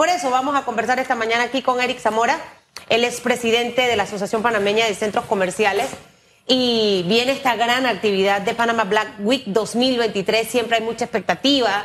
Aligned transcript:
por 0.00 0.08
eso 0.08 0.30
vamos 0.30 0.56
a 0.56 0.62
conversar 0.62 0.98
esta 0.98 1.14
mañana 1.14 1.44
aquí 1.44 1.60
con 1.60 1.78
Eric 1.78 1.98
Zamora. 1.98 2.40
Él 2.88 3.04
es 3.04 3.20
presidente 3.20 3.82
de 3.82 3.96
la 3.96 4.04
Asociación 4.04 4.40
Panameña 4.40 4.86
de 4.86 4.94
Centros 4.94 5.26
Comerciales 5.26 5.90
y 6.46 7.04
viene 7.06 7.32
esta 7.32 7.54
gran 7.54 7.84
actividad 7.84 8.40
de 8.40 8.54
Panama 8.54 8.84
Black 8.84 9.16
Week 9.18 9.42
2023. 9.44 10.48
Siempre 10.48 10.78
hay 10.78 10.82
mucha 10.82 11.04
expectativa. 11.04 11.84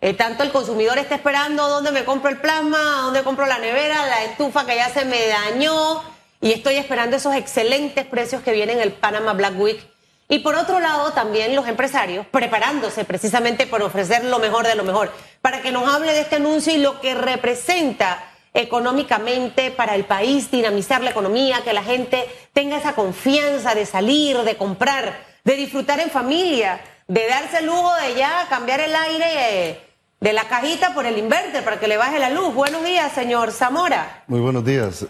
Eh, 0.00 0.14
tanto 0.14 0.44
el 0.44 0.52
consumidor 0.52 0.98
está 0.98 1.16
esperando 1.16 1.68
dónde 1.68 1.90
me 1.90 2.04
compro 2.04 2.30
el 2.30 2.38
plasma, 2.38 3.00
dónde 3.02 3.24
compro 3.24 3.44
la 3.44 3.58
nevera, 3.58 4.06
la 4.06 4.22
estufa 4.22 4.64
que 4.64 4.76
ya 4.76 4.90
se 4.90 5.04
me 5.04 5.26
dañó 5.26 6.00
y 6.40 6.52
estoy 6.52 6.76
esperando 6.76 7.16
esos 7.16 7.34
excelentes 7.34 8.06
precios 8.06 8.40
que 8.42 8.52
vienen 8.52 8.78
el 8.78 8.92
Panama 8.92 9.32
Black 9.32 9.58
Week. 9.58 9.84
Y 10.28 10.40
por 10.40 10.56
otro 10.56 10.78
lado, 10.78 11.12
también 11.12 11.56
los 11.56 11.66
empresarios 11.66 12.26
preparándose 12.26 13.04
precisamente 13.06 13.66
por 13.66 13.82
ofrecer 13.82 14.24
lo 14.24 14.38
mejor 14.38 14.66
de 14.66 14.74
lo 14.74 14.84
mejor, 14.84 15.10
para 15.40 15.62
que 15.62 15.72
nos 15.72 15.88
hable 15.88 16.12
de 16.12 16.20
este 16.20 16.36
anuncio 16.36 16.74
y 16.74 16.78
lo 16.78 17.00
que 17.00 17.14
representa 17.14 18.22
económicamente 18.52 19.70
para 19.70 19.94
el 19.94 20.04
país, 20.04 20.50
dinamizar 20.50 21.02
la 21.02 21.10
economía, 21.10 21.62
que 21.64 21.72
la 21.72 21.82
gente 21.82 22.28
tenga 22.52 22.76
esa 22.76 22.94
confianza 22.94 23.74
de 23.74 23.86
salir, 23.86 24.36
de 24.38 24.56
comprar, 24.56 25.18
de 25.44 25.54
disfrutar 25.54 26.00
en 26.00 26.10
familia, 26.10 26.80
de 27.06 27.26
darse 27.26 27.58
el 27.58 27.66
lujo 27.66 27.94
de 27.94 28.14
ya 28.14 28.46
cambiar 28.50 28.80
el 28.80 28.94
aire 28.94 29.80
de 30.20 30.32
la 30.32 30.44
cajita 30.48 30.92
por 30.92 31.06
el 31.06 31.16
inverter 31.16 31.64
para 31.64 31.80
que 31.80 31.88
le 31.88 31.96
baje 31.96 32.18
la 32.18 32.28
luz. 32.28 32.52
Buenos 32.54 32.84
días, 32.84 33.12
señor 33.12 33.50
Zamora. 33.50 34.24
Muy 34.26 34.40
buenos 34.40 34.64
días. 34.64 35.06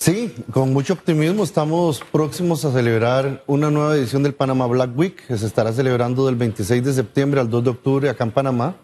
Sí, 0.00 0.34
con 0.50 0.72
mucho 0.72 0.94
optimismo 0.94 1.44
estamos 1.44 2.00
próximos 2.10 2.64
a 2.64 2.72
celebrar 2.72 3.44
una 3.46 3.70
nueva 3.70 3.94
edición 3.94 4.22
del 4.22 4.32
Panama 4.32 4.66
Black 4.66 4.96
Week 4.96 5.26
que 5.26 5.36
se 5.36 5.46
estará 5.46 5.74
celebrando 5.74 6.24
del 6.24 6.36
26 6.36 6.82
de 6.82 6.94
septiembre 6.94 7.38
al 7.38 7.50
2 7.50 7.64
de 7.64 7.70
octubre 7.70 8.08
acá 8.08 8.24
en 8.24 8.30
Panamá. 8.30 8.76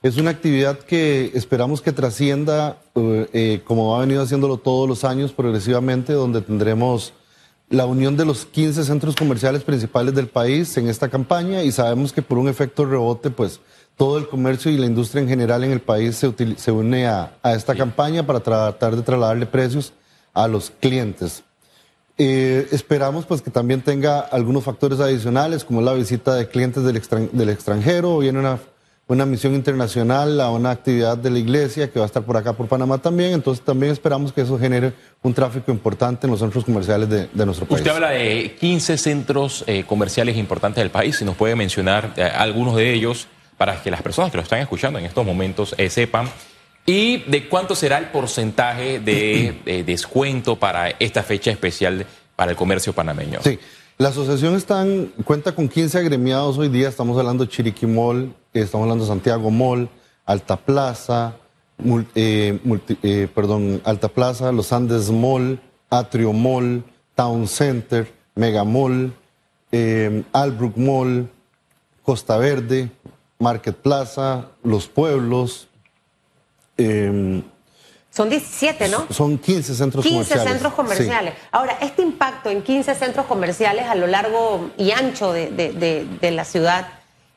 Es 0.00 0.16
una 0.16 0.30
actividad 0.30 0.78
que 0.78 1.32
esperamos 1.34 1.82
que 1.82 1.90
trascienda, 1.90 2.78
eh, 2.94 3.28
eh, 3.32 3.62
como 3.64 3.96
ha 3.96 4.00
venido 4.02 4.22
haciéndolo 4.22 4.56
todos 4.58 4.88
los 4.88 5.02
años 5.02 5.32
progresivamente, 5.32 6.12
donde 6.12 6.40
tendremos 6.40 7.14
la 7.68 7.86
unión 7.86 8.16
de 8.16 8.24
los 8.24 8.46
15 8.46 8.84
centros 8.84 9.16
comerciales 9.16 9.64
principales 9.64 10.14
del 10.14 10.28
país 10.28 10.76
en 10.76 10.88
esta 10.88 11.08
campaña 11.08 11.64
y 11.64 11.72
sabemos 11.72 12.12
que 12.12 12.22
por 12.22 12.38
un 12.38 12.46
efecto 12.46 12.84
rebote, 12.84 13.30
pues 13.30 13.58
todo 13.96 14.18
el 14.18 14.28
comercio 14.28 14.70
y 14.70 14.78
la 14.78 14.86
industria 14.86 15.20
en 15.20 15.28
general 15.28 15.64
en 15.64 15.72
el 15.72 15.80
país 15.80 16.14
se, 16.14 16.32
se 16.56 16.70
une 16.70 17.08
a, 17.08 17.38
a 17.42 17.54
esta 17.54 17.74
campaña 17.74 18.24
para 18.24 18.38
tratar 18.38 18.94
de 18.94 19.02
trasladarle 19.02 19.46
precios 19.46 19.92
a 20.34 20.48
los 20.48 20.70
clientes. 20.80 21.44
Eh, 22.16 22.68
esperamos 22.70 23.26
pues 23.26 23.42
que 23.42 23.50
también 23.50 23.80
tenga 23.80 24.20
algunos 24.20 24.62
factores 24.62 25.00
adicionales 25.00 25.64
como 25.64 25.80
la 25.80 25.94
visita 25.94 26.34
de 26.36 26.46
clientes 26.46 26.84
del, 26.84 27.48
extranjero, 27.48 28.18
viene 28.18 28.38
una, 28.38 28.60
una 29.08 29.26
misión 29.26 29.54
internacional 29.54 30.40
a 30.40 30.50
una 30.50 30.70
actividad 30.70 31.18
de 31.18 31.30
la 31.30 31.40
iglesia 31.40 31.90
que 31.90 31.98
va 31.98 32.04
a 32.04 32.06
estar 32.06 32.22
por 32.22 32.36
acá 32.36 32.52
por 32.52 32.68
Panamá 32.68 32.98
también, 32.98 33.32
entonces 33.32 33.64
también 33.64 33.90
esperamos 33.90 34.32
que 34.32 34.42
eso 34.42 34.56
genere 34.60 34.92
un 35.22 35.34
tráfico 35.34 35.72
importante 35.72 36.28
en 36.28 36.30
los 36.30 36.38
centros 36.38 36.64
comerciales 36.64 37.08
de, 37.08 37.28
nuestro 37.44 37.66
país. 37.66 37.80
Usted 37.80 37.90
habla 37.90 38.10
de 38.10 38.54
15 38.60 38.96
centros 38.96 39.64
eh, 39.66 39.82
comerciales 39.84 40.36
importantes 40.36 40.82
del 40.82 40.90
país, 40.90 41.16
si 41.16 41.24
nos 41.24 41.34
puede 41.34 41.56
mencionar 41.56 42.12
eh, 42.16 42.22
algunos 42.22 42.76
de 42.76 42.94
ellos 42.94 43.26
para 43.56 43.82
que 43.82 43.90
las 43.90 44.02
personas 44.02 44.30
que 44.30 44.36
lo 44.36 44.44
están 44.44 44.60
escuchando 44.60 45.00
en 45.00 45.04
estos 45.04 45.26
momentos 45.26 45.74
sepan 45.88 46.28
¿Y 46.86 47.18
de 47.30 47.48
cuánto 47.48 47.74
será 47.74 47.98
el 47.98 48.10
porcentaje 48.10 49.00
de, 49.00 49.82
descuento 49.86 50.56
para 50.56 50.90
esta 50.90 51.22
fecha 51.22 51.50
especial 51.50 52.06
para 52.36 52.50
el 52.50 52.56
comercio 52.56 52.92
panameño? 52.92 53.40
Sí, 53.42 53.58
la 53.96 54.10
asociación 54.10 54.62
cuenta 55.24 55.54
con 55.54 55.68
15 55.68 55.98
agremiados 55.98 56.58
hoy 56.58 56.68
día. 56.68 56.88
Estamos 56.88 57.18
hablando 57.18 57.44
de 57.44 57.50
Chiriquí 57.50 57.86
Mall, 57.86 58.34
estamos 58.52 58.84
hablando 58.84 59.04
de 59.04 59.08
Santiago 59.08 59.50
Mall, 59.50 59.88
Alta 60.26 60.56
Plaza, 60.56 61.36
eh, 62.14 62.58
eh, 63.02 63.28
perdón, 63.34 63.80
Alta 63.84 64.08
Plaza, 64.08 64.52
Los 64.52 64.72
Andes 64.72 65.10
Mall, 65.10 65.60
Atrio 65.88 66.32
Mall, 66.32 66.84
Town 67.14 67.48
Center, 67.48 68.12
Mega 68.34 68.64
Mall, 68.64 69.14
eh, 69.72 70.22
Albrook 70.32 70.76
Mall, 70.76 71.30
Costa 72.02 72.36
Verde, 72.36 72.90
Market 73.38 73.76
Plaza, 73.76 74.48
Los 74.62 74.88
Pueblos, 74.88 75.68
Em, 76.76 77.42
son 78.14 78.30
17, 78.30 78.88
¿no? 78.88 79.08
Son 79.10 79.38
15 79.38 79.74
centros 79.74 80.04
comerciales. 80.04 80.28
15 80.28 80.48
centros 80.48 80.74
comerciales. 80.74 81.34
Ahora, 81.50 81.78
este 81.80 82.02
impacto 82.02 82.48
en 82.48 82.62
15 82.62 82.94
centros 82.94 83.26
comerciales 83.26 83.86
a 83.86 83.96
lo 83.96 84.06
largo 84.06 84.70
y 84.76 84.92
ancho 84.92 85.32
de, 85.32 86.30
la 86.32 86.44
ciudad, 86.44 86.86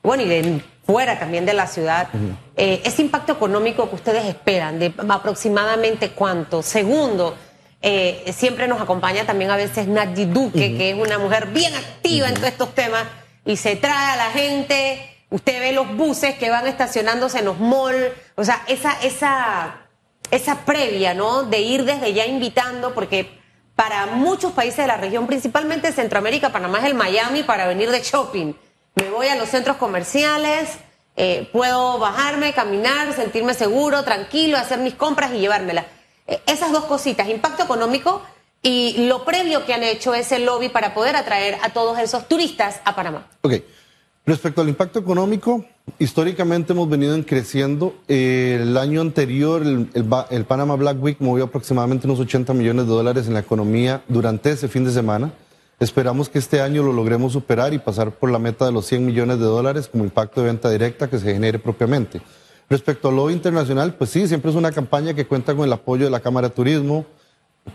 bueno, 0.04 0.22
y 0.22 0.28
de 0.28 0.62
fuera 0.86 1.18
también 1.18 1.44
de 1.44 1.52
la 1.52 1.66
ciudad, 1.66 2.08
eh, 2.56 2.80
ese 2.84 3.02
impacto 3.02 3.32
económico 3.32 3.88
que 3.90 3.96
ustedes 3.96 4.24
esperan, 4.24 4.78
de 4.78 4.94
aproximadamente 5.08 6.10
cuánto. 6.10 6.62
Segundo, 6.62 7.34
eh, 7.82 8.32
siempre 8.32 8.68
nos 8.68 8.80
acompaña 8.80 9.26
también 9.26 9.50
a 9.50 9.56
veces 9.56 9.88
Nadie 9.88 10.26
Duque, 10.26 10.76
que 10.76 10.90
es 10.90 10.96
una 10.96 11.18
mujer 11.18 11.48
bien 11.48 11.74
activa 11.74 12.28
en 12.28 12.34
todos 12.34 12.48
estos 12.50 12.74
temas, 12.76 13.02
y 13.44 13.56
se 13.56 13.74
trae 13.74 14.12
a 14.12 14.16
la 14.16 14.30
gente 14.30 15.17
Usted 15.30 15.60
ve 15.60 15.72
los 15.72 15.94
buses 15.96 16.36
que 16.38 16.50
van 16.50 16.66
estacionándose 16.66 17.40
en 17.40 17.44
los 17.44 17.58
malls, 17.60 18.12
o 18.34 18.44
sea, 18.44 18.62
esa, 18.66 18.98
esa, 19.02 19.76
esa 20.30 20.64
previa, 20.64 21.12
¿no? 21.12 21.42
De 21.42 21.60
ir 21.60 21.84
desde 21.84 22.14
ya 22.14 22.26
invitando, 22.26 22.94
porque 22.94 23.38
para 23.76 24.06
muchos 24.06 24.52
países 24.52 24.78
de 24.78 24.86
la 24.86 24.96
región, 24.96 25.26
principalmente 25.26 25.92
Centroamérica, 25.92 26.50
Panamá 26.50 26.78
es 26.78 26.84
el 26.86 26.94
Miami 26.94 27.42
para 27.42 27.66
venir 27.66 27.90
de 27.90 28.00
shopping. 28.00 28.54
Me 28.94 29.10
voy 29.10 29.28
a 29.28 29.36
los 29.36 29.50
centros 29.50 29.76
comerciales, 29.76 30.70
eh, 31.16 31.48
puedo 31.52 31.98
bajarme, 31.98 32.52
caminar, 32.52 33.12
sentirme 33.12 33.52
seguro, 33.52 34.04
tranquilo, 34.04 34.56
hacer 34.56 34.78
mis 34.78 34.94
compras 34.94 35.32
y 35.32 35.40
llevármelas. 35.40 35.84
Eh, 36.26 36.40
esas 36.46 36.72
dos 36.72 36.84
cositas, 36.84 37.28
impacto 37.28 37.62
económico 37.62 38.22
y 38.62 39.06
lo 39.06 39.24
previo 39.24 39.64
que 39.66 39.74
han 39.74 39.82
hecho 39.82 40.14
es 40.14 40.32
el 40.32 40.44
lobby 40.44 40.68
para 40.68 40.94
poder 40.94 41.16
atraer 41.16 41.58
a 41.62 41.70
todos 41.70 41.98
esos 41.98 42.28
turistas 42.28 42.80
a 42.84 42.94
Panamá. 42.94 43.28
Okay. 43.42 43.64
Respecto 44.28 44.60
al 44.60 44.68
impacto 44.68 44.98
económico, 44.98 45.64
históricamente 45.98 46.74
hemos 46.74 46.86
venido 46.86 47.16
creciendo. 47.24 47.94
el 48.08 48.76
año 48.76 49.00
anterior, 49.00 49.62
el, 49.62 50.44
Panama 50.44 50.76
Black 50.76 51.02
Week 51.02 51.16
movió 51.18 51.44
aproximadamente 51.44 52.06
unos 52.06 52.20
80 52.20 52.52
millones 52.52 52.84
de 52.84 52.92
dólares 52.92 53.26
en 53.26 53.32
la 53.32 53.40
economía 53.40 54.02
durante 54.06 54.50
ese 54.50 54.68
fin 54.68 54.84
de 54.84 54.90
semana. 54.90 55.32
Esperamos 55.80 56.28
que 56.28 56.40
este 56.40 56.60
año 56.60 56.82
lo 56.82 56.92
logremos 56.92 57.32
superar 57.32 57.72
y 57.72 57.78
pasar 57.78 58.10
por 58.10 58.30
la 58.30 58.38
meta 58.38 58.66
de 58.66 58.72
los 58.72 58.84
100 58.84 59.06
millones 59.06 59.38
de 59.38 59.46
dólares 59.46 59.88
como 59.90 60.04
impacto 60.04 60.42
de 60.42 60.48
venta 60.48 60.68
directa 60.68 61.08
que 61.08 61.18
se 61.18 61.32
genere 61.32 61.58
propiamente. 61.58 62.20
Respecto 62.68 63.08
al 63.08 63.16
lobby 63.16 63.32
internacional, 63.32 63.94
pues 63.94 64.10
sí, 64.10 64.28
siempre 64.28 64.50
es 64.50 64.58
una 64.58 64.72
campaña 64.72 65.14
que 65.14 65.26
cuenta 65.26 65.54
con 65.54 65.64
el 65.64 65.72
apoyo 65.72 66.04
de 66.04 66.10
la 66.10 66.20
Cámara 66.20 66.50
de 66.50 66.54
Turismo, 66.54 67.06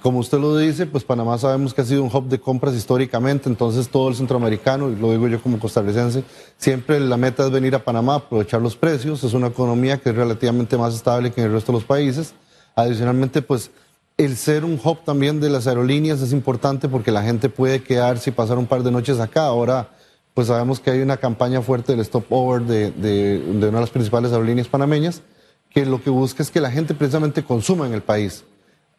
como 0.01 0.19
usted 0.19 0.39
lo 0.39 0.57
dice, 0.57 0.85
pues 0.85 1.03
Panamá 1.03 1.37
sabemos 1.37 1.73
que 1.73 1.81
ha 1.81 1.85
sido 1.85 2.03
un 2.03 2.09
hub 2.13 2.27
de 2.27 2.39
compras 2.39 2.73
históricamente, 2.75 3.49
entonces 3.49 3.89
todo 3.89 4.09
el 4.09 4.15
centroamericano, 4.15 4.89
y 4.89 4.95
lo 4.95 5.11
digo 5.11 5.27
yo 5.27 5.41
como 5.41 5.59
costarricense, 5.59 6.23
siempre 6.57 6.99
la 6.99 7.17
meta 7.17 7.45
es 7.45 7.51
venir 7.51 7.75
a 7.75 7.83
Panamá, 7.83 8.15
aprovechar 8.15 8.61
los 8.61 8.75
precios, 8.75 9.23
es 9.23 9.33
una 9.33 9.47
economía 9.47 9.97
que 9.99 10.09
es 10.09 10.15
relativamente 10.15 10.77
más 10.77 10.95
estable 10.95 11.31
que 11.31 11.41
en 11.41 11.47
el 11.47 11.53
resto 11.53 11.71
de 11.71 11.79
los 11.79 11.85
países. 11.85 12.33
Adicionalmente, 12.75 13.41
pues 13.41 13.71
el 14.17 14.37
ser 14.37 14.63
un 14.63 14.79
hub 14.83 15.03
también 15.03 15.39
de 15.39 15.49
las 15.49 15.67
aerolíneas 15.67 16.21
es 16.21 16.31
importante 16.31 16.87
porque 16.87 17.11
la 17.11 17.23
gente 17.23 17.49
puede 17.49 17.83
quedarse 17.83 18.29
y 18.29 18.33
pasar 18.33 18.57
un 18.57 18.65
par 18.65 18.83
de 18.83 18.91
noches 18.91 19.19
acá. 19.19 19.45
Ahora, 19.45 19.89
pues 20.33 20.47
sabemos 20.47 20.79
que 20.79 20.91
hay 20.91 21.01
una 21.01 21.17
campaña 21.17 21.61
fuerte 21.61 21.91
del 21.91 22.01
stop 22.01 22.25
over 22.29 22.61
de, 22.61 22.91
de, 22.91 23.39
de 23.39 23.67
una 23.67 23.77
de 23.77 23.81
las 23.81 23.89
principales 23.89 24.31
aerolíneas 24.31 24.67
panameñas, 24.67 25.21
que 25.69 25.85
lo 25.85 26.01
que 26.01 26.09
busca 26.09 26.41
es 26.41 26.51
que 26.51 26.61
la 26.61 26.71
gente 26.71 26.93
precisamente 26.93 27.43
consuma 27.43 27.85
en 27.85 27.93
el 27.93 28.01
país 28.01 28.43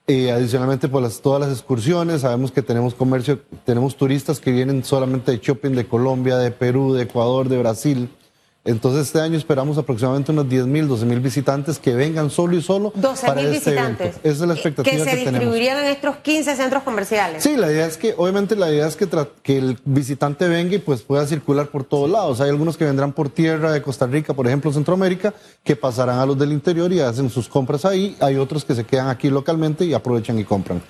y 0.07 0.29
adicionalmente, 0.29 0.89
por 0.89 1.03
las, 1.03 1.23
todas 1.23 1.41
las 1.41 1.51
excursiones, 1.51 2.21
sabemos 2.21 2.53
que 2.53 2.61
tenemos 2.61 2.95
comercio, 2.95 3.41
tenemos 3.65 3.97
turistas 3.97 4.39
que 4.39 4.53
vienen 4.53 4.85
solamente 4.85 5.33
de 5.33 5.39
shopping 5.39 5.71
de 5.71 5.87
Colombia, 5.87 6.37
de 6.37 6.51
Perú, 6.51 6.93
de 6.93 7.05
Ecuador, 7.05 7.49
de 7.49 7.59
Brasil. 7.59 8.11
Entonces 8.67 9.09
este 9.09 9.21
año 9.21 9.37
esperamos 9.37 9.77
aproximadamente 9.77 10.33
unos 10.33 10.49
10 10.49 10.67
mil, 10.67 10.89
12 10.89 11.05
mil 11.05 11.21
visitantes 11.21 11.79
que 11.79 11.95
vengan 11.95 12.31
solo 12.31 12.57
y 12.57 12.63
solo 12.63 12.93
12 12.95 13.35
mil 13.35 13.45
este 13.47 13.71
visitantes. 13.71 14.17
Esa 14.23 14.29
es 14.31 14.41
la 14.41 14.55
expectativa 14.55 14.97
que, 14.97 15.05
que 15.05 15.11
se 15.11 15.17
distribuirían 15.17 15.85
en 15.85 15.91
estos 15.91 16.17
15 16.17 16.57
centros 16.57 16.83
comerciales. 16.83 17.43
Sí, 17.43 17.57
la 17.57 17.71
idea 17.71 17.87
es 17.87 17.99
que, 17.99 18.15
obviamente 18.17 18.57
la 18.57 18.71
idea 18.71 18.87
es 18.87 18.97
que, 18.97 19.07
que 19.43 19.59
el 19.59 19.79
visitante 19.85 20.49
venga 20.49 20.77
y 20.77 20.79
pues 20.79 21.03
pueda 21.03 21.27
circular 21.27 21.67
por 21.67 21.85
todos 21.85 22.09
lados. 22.09 22.41
Hay 22.41 22.49
algunos 22.49 22.79
que 22.79 22.87
vendrán 22.87 23.13
por 23.13 23.29
tierra 23.29 23.71
de 23.71 23.83
Costa 23.83 24.07
Rica, 24.07 24.33
por 24.33 24.47
ejemplo, 24.47 24.73
Centroamérica, 24.73 25.35
que 25.63 25.77
pasarán 25.77 26.19
a 26.19 26.25
los 26.25 26.39
del 26.39 26.53
interior 26.53 26.91
y 26.91 27.01
hacen 27.01 27.29
sus 27.29 27.49
compras 27.49 27.85
ahí. 27.85 28.17
Hay 28.21 28.37
otros 28.37 28.65
que 28.65 28.75
se 28.75 28.85
quedan 28.85 29.09
aquí 29.09 29.29
localmente 29.29 29.85
y 29.85 29.93
aprovechan 29.93 30.39
y 30.39 30.45
compran. 30.45 30.83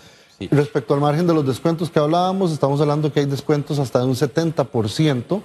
Respecto 0.50 0.94
al 0.94 1.00
margen 1.00 1.26
de 1.26 1.34
los 1.34 1.44
descuentos 1.44 1.90
que 1.90 1.98
hablábamos, 1.98 2.52
estamos 2.52 2.80
hablando 2.80 3.12
que 3.12 3.20
hay 3.20 3.26
descuentos 3.26 3.80
hasta 3.80 3.98
de 3.98 4.06
un 4.06 4.14
70% 4.14 5.42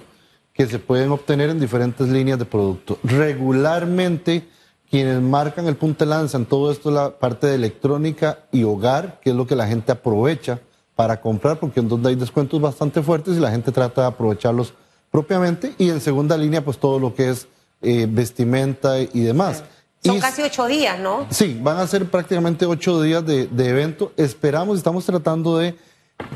que 0.60 0.66
se 0.66 0.78
pueden 0.78 1.10
obtener 1.10 1.48
en 1.48 1.58
diferentes 1.58 2.06
líneas 2.06 2.38
de 2.38 2.44
producto. 2.44 2.98
Regularmente, 3.02 4.46
quienes 4.90 5.18
marcan 5.22 5.66
el 5.66 5.74
punto 5.74 6.04
de 6.04 6.10
lanza 6.10 6.36
en 6.36 6.44
todo 6.44 6.70
esto 6.70 6.90
es 6.90 6.96
la 6.96 7.18
parte 7.18 7.46
de 7.46 7.54
electrónica 7.54 8.40
y 8.52 8.64
hogar, 8.64 9.20
que 9.22 9.30
es 9.30 9.36
lo 9.36 9.46
que 9.46 9.56
la 9.56 9.66
gente 9.66 9.90
aprovecha 9.90 10.60
para 10.94 11.18
comprar, 11.18 11.58
porque 11.58 11.80
en 11.80 11.88
donde 11.88 12.10
hay 12.10 12.14
descuentos 12.14 12.60
bastante 12.60 13.00
fuertes 13.00 13.38
y 13.38 13.40
la 13.40 13.50
gente 13.50 13.72
trata 13.72 14.02
de 14.02 14.08
aprovecharlos 14.08 14.74
propiamente. 15.10 15.74
Y 15.78 15.88
en 15.88 15.98
segunda 15.98 16.36
línea, 16.36 16.62
pues 16.62 16.76
todo 16.76 16.98
lo 16.98 17.14
que 17.14 17.30
es 17.30 17.48
eh, 17.80 18.06
vestimenta 18.06 19.00
y 19.00 19.20
demás. 19.20 19.64
Son 20.04 20.20
casi 20.20 20.42
ocho 20.42 20.66
días, 20.66 21.00
¿no? 21.00 21.26
Sí, 21.30 21.58
van 21.62 21.78
a 21.78 21.86
ser 21.86 22.04
prácticamente 22.10 22.66
ocho 22.66 23.00
días 23.00 23.24
de, 23.24 23.46
de 23.46 23.68
evento. 23.70 24.12
Esperamos, 24.18 24.76
estamos 24.76 25.06
tratando 25.06 25.56
de 25.56 25.74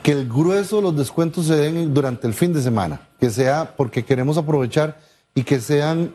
que 0.03 0.13
el 0.13 0.29
grueso 0.29 0.77
de 0.77 0.83
los 0.83 0.97
descuentos 0.97 1.47
se 1.47 1.57
den 1.57 1.95
durante 1.95 2.27
el 2.27 2.35
fin 2.35 2.53
de 2.53 2.61
semana, 2.63 3.01
que 3.19 3.31
sea 3.31 3.75
porque 3.77 4.05
queremos 4.05 4.37
aprovechar 4.37 4.99
y 5.35 5.43
que 5.43 5.61
sean 5.61 6.15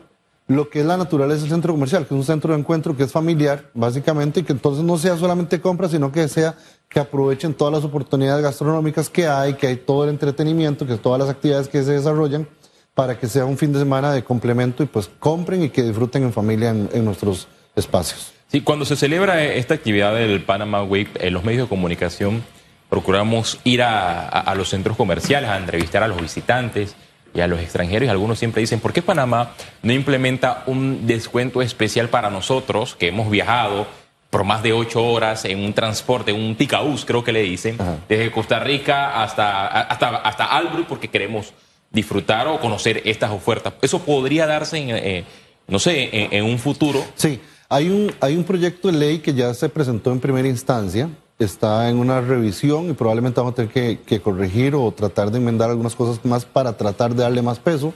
lo 0.50 0.68
que 0.68 0.80
es 0.80 0.86
la 0.86 0.96
naturaleza 0.96 1.42
del 1.42 1.50
centro 1.50 1.72
comercial, 1.72 2.06
que 2.06 2.14
es 2.14 2.18
un 2.18 2.24
centro 2.24 2.52
de 2.52 2.58
encuentro 2.58 2.96
que 2.96 3.04
es 3.04 3.12
familiar, 3.12 3.70
básicamente, 3.72 4.40
y 4.40 4.42
que 4.42 4.52
entonces 4.52 4.82
no 4.82 4.98
sea 4.98 5.16
solamente 5.16 5.60
compra, 5.60 5.88
sino 5.88 6.10
que 6.10 6.26
sea 6.26 6.56
que 6.88 6.98
aprovechen 6.98 7.54
todas 7.54 7.72
las 7.72 7.84
oportunidades 7.84 8.42
gastronómicas 8.42 9.08
que 9.08 9.28
hay, 9.28 9.54
que 9.54 9.68
hay 9.68 9.76
todo 9.76 10.02
el 10.02 10.10
entretenimiento, 10.10 10.88
que 10.88 10.96
todas 10.96 11.20
las 11.20 11.28
actividades 11.28 11.68
que 11.68 11.84
se 11.84 11.92
desarrollan, 11.92 12.48
para 12.94 13.16
que 13.16 13.28
sea 13.28 13.44
un 13.44 13.56
fin 13.56 13.72
de 13.72 13.78
semana 13.78 14.12
de 14.12 14.24
complemento 14.24 14.82
y 14.82 14.86
pues 14.86 15.08
compren 15.20 15.62
y 15.62 15.70
que 15.70 15.84
disfruten 15.84 16.24
en 16.24 16.32
familia 16.32 16.70
en, 16.70 17.04
nuestros 17.04 17.46
espacios. 17.76 18.32
Sí, 18.48 18.60
cuando 18.60 18.84
se 18.84 18.96
celebra 18.96 19.44
esta 19.44 19.74
actividad 19.74 20.12
del 20.14 20.42
Panama 20.42 20.82
Week, 20.82 21.08
en 21.20 21.32
los 21.32 21.44
medios 21.44 21.66
de 21.66 21.68
comunicación 21.68 22.42
procuramos 22.90 23.58
ir 23.64 23.82
a 23.82 24.52
los 24.56 24.68
centros 24.68 24.96
comerciales 24.96 25.48
a 25.48 25.56
entrevistar 25.56 26.02
a 26.02 26.08
los 26.08 26.20
visitantes 26.20 26.96
y 27.34 27.40
a 27.40 27.46
los 27.46 27.60
extranjeros 27.60 28.06
y 28.06 28.10
algunos 28.10 28.38
siempre 28.38 28.60
dicen, 28.60 28.80
¿por 28.80 28.92
qué 28.92 29.02
Panamá 29.02 29.52
no 29.82 29.92
implementa 29.92 30.64
un 30.66 31.06
descuento 31.06 31.62
especial 31.62 32.08
para 32.08 32.30
nosotros 32.30 32.96
que 32.96 33.08
hemos 33.08 33.30
viajado 33.30 33.86
por 34.30 34.44
más 34.44 34.62
de 34.62 34.72
ocho 34.72 35.04
horas 35.04 35.44
en 35.44 35.58
un 35.58 35.72
transporte, 35.72 36.32
un 36.32 36.54
ticaús 36.56 37.04
creo 37.04 37.24
que 37.24 37.32
le 37.32 37.42
dicen, 37.42 37.76
desde 38.08 38.30
Costa 38.30 38.60
Rica 38.60 39.22
hasta, 39.22 39.66
hasta, 39.66 40.16
hasta 40.16 40.44
Albrook 40.44 40.86
porque 40.86 41.08
queremos 41.08 41.52
disfrutar 41.90 42.46
o 42.46 42.60
conocer 42.60 43.02
estas 43.04 43.30
ofertas? 43.30 43.74
¿Eso 43.82 44.00
podría 44.00 44.46
darse, 44.46 44.78
en, 44.78 44.90
eh, 44.90 45.24
no 45.66 45.78
sé, 45.78 46.10
en, 46.12 46.32
en 46.32 46.44
un 46.44 46.58
futuro? 46.58 47.04
Sí, 47.14 47.40
hay 47.68 47.88
un, 47.88 48.12
hay 48.20 48.36
un 48.36 48.44
proyecto 48.44 48.90
de 48.90 48.98
ley 48.98 49.18
que 49.18 49.34
ya 49.34 49.52
se 49.54 49.68
presentó 49.68 50.12
en 50.12 50.20
primera 50.20 50.48
instancia 50.48 51.08
está 51.40 51.88
en 51.88 51.98
una 51.98 52.20
revisión 52.20 52.90
y 52.90 52.92
probablemente 52.92 53.40
vamos 53.40 53.54
a 53.54 53.56
tener 53.56 53.98
que, 53.98 54.20
corregir 54.20 54.74
o 54.74 54.92
tratar 54.92 55.30
de 55.30 55.38
enmendar 55.38 55.70
algunas 55.70 55.96
cosas 55.96 56.24
más 56.24 56.44
para 56.44 56.76
tratar 56.76 57.14
de 57.14 57.22
darle 57.22 57.42
más 57.42 57.58
peso, 57.58 57.94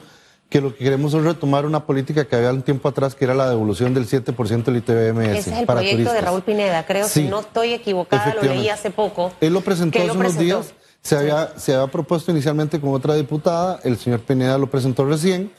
que 0.49 0.61
lo 0.61 0.75
que 0.75 0.85
queremos 0.85 1.13
es 1.15 1.23
retomar 1.23 1.67
una 1.67 1.85
política 1.85 2.25
que 2.25 2.37
había 2.37 2.51
un 2.51 2.63
tiempo 2.63 2.89
atrás, 2.89 3.15
que 3.15 3.25
era 3.25 3.35
la 3.35 3.49
devolución 3.49 3.93
del 3.93 4.09
7% 4.09 4.65
del 4.65 4.77
ITBMS. 4.77 5.39
Ese 5.39 5.51
es 5.53 5.59
el 5.59 5.67
proyecto 5.67 6.13
de 6.13 6.21
Raúl 6.21 6.43
Pineda, 6.43 6.87
creo, 6.87 7.07
si 7.07 7.25
no 7.25 7.41
estoy 7.41 7.75
equivocada, 7.75 8.35
lo 8.35 8.43
leí 8.43 8.69
hace 8.69 8.91
poco. 8.91 9.33
Él 9.41 9.53
lo 9.53 9.61
presentó 9.61 9.99
hace 9.99 10.11
unos 10.11 10.39
días, 10.39 10.75
se, 11.03 11.17
había, 11.17 11.59
se 11.59 11.75
había 11.75 11.91
propuesto 11.91 12.31
inicialmente 12.31 12.81
con 12.81 12.95
otra 12.95 13.15
diputada, 13.15 13.79
el 13.85 13.99
señor 13.99 14.21
Pineda 14.21 14.59
lo 14.59 14.71
presentó 14.71 15.05
recién 15.05 15.53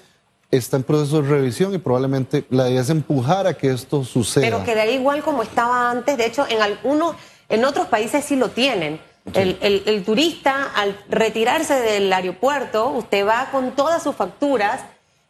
está 0.52 0.78
en 0.78 0.84
proceso 0.84 1.22
de 1.22 1.28
revisión 1.28 1.74
y 1.74 1.78
probablemente 1.78 2.46
la 2.50 2.70
idea 2.70 2.82
es 2.82 2.90
empujar 2.90 3.48
a 3.48 3.56
que 3.56 3.72
esto 3.72 4.04
suceda. 4.04 4.46
Pero 4.46 4.64
quedaría 4.64 4.94
igual 4.94 5.24
como 5.24 5.44
estaba 5.44 5.90
antes. 5.92 6.18
De 6.18 6.26
hecho, 6.26 6.46
en 6.48 6.62
algunos 6.62 7.16
en 7.50 7.66
otros 7.66 7.88
países 7.88 8.26
sí 8.26 8.36
lo 8.36 8.50
tienen. 8.50 9.00
El, 9.34 10.04
turista, 10.06 10.72
al 10.76 10.96
retirarse 11.10 11.74
del 11.74 12.14
aeropuerto, 12.14 12.90
usted 12.90 13.26
va 13.26 13.50
con 13.52 13.72
todas 13.72 14.04
sus 14.04 14.16
facturas 14.16 14.82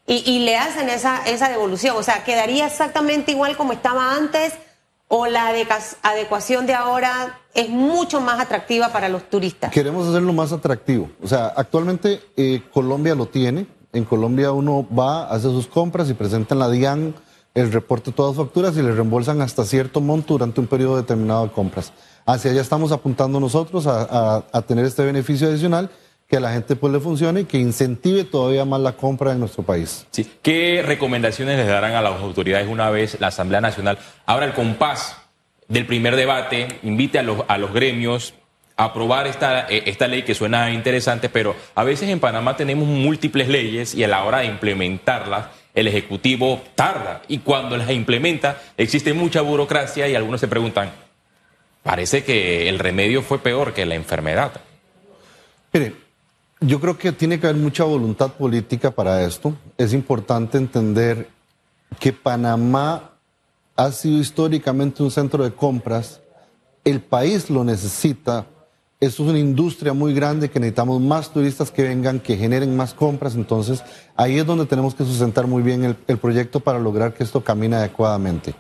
y, 0.06 0.40
le 0.40 0.58
hacen 0.58 0.90
esa, 0.90 1.26
esa 1.26 1.50
devolución. 1.50 1.96
O 1.98 2.04
sea, 2.04 2.24
quedaría 2.24 2.68
exactamente 2.68 3.32
igual 3.32 3.56
como 3.56 3.72
estaba 3.74 4.14
antes 4.16 4.54
o 5.08 5.28
la 5.28 5.54
adecuación 6.04 6.66
de 6.66 6.74
ahora 6.74 7.40
es 7.54 7.70
mucho 7.70 8.20
más 8.20 8.40
atractiva 8.40 8.90
para 8.90 9.08
los 9.08 9.30
turistas? 9.30 9.72
Queremos 9.72 10.08
hacerlo 10.08 10.34
más 10.34 10.52
atractivo. 10.52 11.10
O 11.24 11.28
sea, 11.28 11.54
actualmente 11.56 12.22
eh, 12.36 12.62
Colombia 12.74 13.16
lo 13.16 13.28
tiene. 13.28 13.68
En 13.94 14.04
Colombia 14.04 14.52
uno 14.52 14.86
va, 14.94 15.30
hace 15.30 15.44
sus 15.44 15.68
compras 15.68 16.10
y 16.10 16.14
presenta 16.14 16.54
en 16.54 16.60
la 16.60 16.70
DIAN 16.70 17.16
el 17.56 17.72
reporte 17.72 18.12
de 18.12 18.18
todas 18.18 18.36
facturas 18.36 18.78
y 18.78 18.81
le 18.81 18.92
reembolsan 18.92 19.42
hasta 19.42 19.63
cierto 19.63 20.02
monto 20.02 20.34
durante 20.34 20.60
un 20.60 20.68
periodo 20.68 20.98
determinado 20.98 21.48
de 21.48 21.52
compras. 21.52 21.94
Hacia 22.25 22.52
allá 22.52 22.62
estamos 22.62 22.92
apuntando 22.92 23.40
nosotros 23.40 23.88
a, 23.88 24.44
tener 24.68 24.86
este 24.86 25.04
beneficio 25.04 25.48
adicional 25.48 25.90
que 26.28 26.38
a 26.38 26.40
la 26.40 26.52
gente 26.52 26.75
pues 26.75 26.92
le 26.92 27.00
funcione 27.00 27.42
y 27.42 27.46
que 27.46 27.57
incentive 27.57 28.25
todavía 28.25 28.66
más 28.66 28.81
la 28.81 28.94
compra 28.94 29.31
en 29.31 29.40
nuestro 29.40 29.63
país. 29.63 30.06
Sí. 30.12 30.30
¿Qué 30.42 30.84
recomendaciones 30.86 31.57
les 31.57 31.68
darán 31.68 31.94
a 31.94 32.02
las 32.02 32.19
autoridades 32.22 32.68
una 32.68 32.90
vez 32.90 33.19
la 33.22 33.28
Asamblea 33.28 33.62
Nacional 33.62 34.00
abra 34.25 34.46
el 34.46 34.54
compás 34.54 35.18
del 35.68 35.86
primer 35.86 36.16
debate, 36.16 36.68
invite 36.84 37.19
a 37.19 37.24
los, 37.24 37.44
a 37.48 37.57
los 37.57 37.74
gremios 37.74 38.34
a 38.75 38.86
aprobar 38.86 39.28
esta, 39.28 39.68
eh, 39.69 39.84
esta 39.86 40.07
ley 40.07 40.24
que 40.24 40.36
suena 40.36 40.72
interesante, 40.72 41.30
pero 41.30 41.56
a 41.75 41.84
veces 41.84 42.10
en 42.10 42.19
Panamá 42.19 42.57
tenemos 42.57 42.88
múltiples 42.88 43.48
leyes 43.48 43.96
y 43.96 44.04
a 44.04 44.07
la 44.07 44.24
hora 44.25 44.40
de 44.40 44.48
implementarlas 44.48 45.46
el 45.75 45.88
Ejecutivo 45.88 46.62
tarda 46.74 47.22
y 47.27 47.39
cuando 47.39 47.77
las 47.77 47.92
implementa 47.92 48.62
existe 48.77 49.13
mucha 49.13 49.42
burocracia 49.42 50.07
y 50.07 50.16
algunos 50.16 50.39
se 50.39 50.48
preguntan, 50.48 50.92
parece 51.83 52.24
que 52.24 52.68
el 52.69 52.80
remedio 52.80 53.22
fue 53.22 53.39
peor 53.39 53.74
que 53.74 53.86
la 53.86 53.95
enfermedad. 53.95 54.54
Mire, 55.74 55.94
yo 56.62 56.80
creo 56.80 56.98
que 56.98 57.12
tiene 57.12 57.39
que 57.39 57.48
haber 57.48 57.62
mucha 57.62 57.83
voluntad 57.83 58.31
política 58.31 58.92
para 58.92 59.24
esto. 59.24 59.54
Es 59.77 59.94
importante 59.94 60.57
entender 60.57 61.30
que 62.00 62.13
Panamá 62.13 63.12
ha 63.75 63.92
sido 63.92 64.19
históricamente 64.19 65.04
un 65.04 65.12
centro 65.12 65.44
de 65.44 65.51
compras. 65.51 66.21
El 66.86 67.01
país 67.01 67.50
lo 67.50 67.63
necesita 67.66 68.45
esto 69.00 69.24
es 69.24 69.30
una 69.30 69.39
industria 69.39 69.94
muy 69.94 70.13
grande 70.13 70.50
que 70.50 70.59
necesitamos 70.59 71.01
más 71.01 71.31
turistas 71.31 71.69
que 71.71 71.83
vengan, 71.83 72.19
que 72.19 72.38
generen 72.38 72.75
más 72.75 72.94
compras. 72.94 73.36
Entonces, 73.36 73.83
ahí 74.15 74.39
es 74.39 74.45
donde 74.45 74.65
tenemos 74.65 74.95
que 74.95 75.03
sustentar 75.03 75.47
muy 75.47 75.63
bien 75.63 75.83
el, 75.83 75.97
el 76.07 76.18
proyecto 76.18 76.59
para 76.59 76.80
lograr 76.80 77.13
que 77.13 77.24
esto 77.24 77.44
camine 77.44 77.75
adecuadamente. 77.75 78.56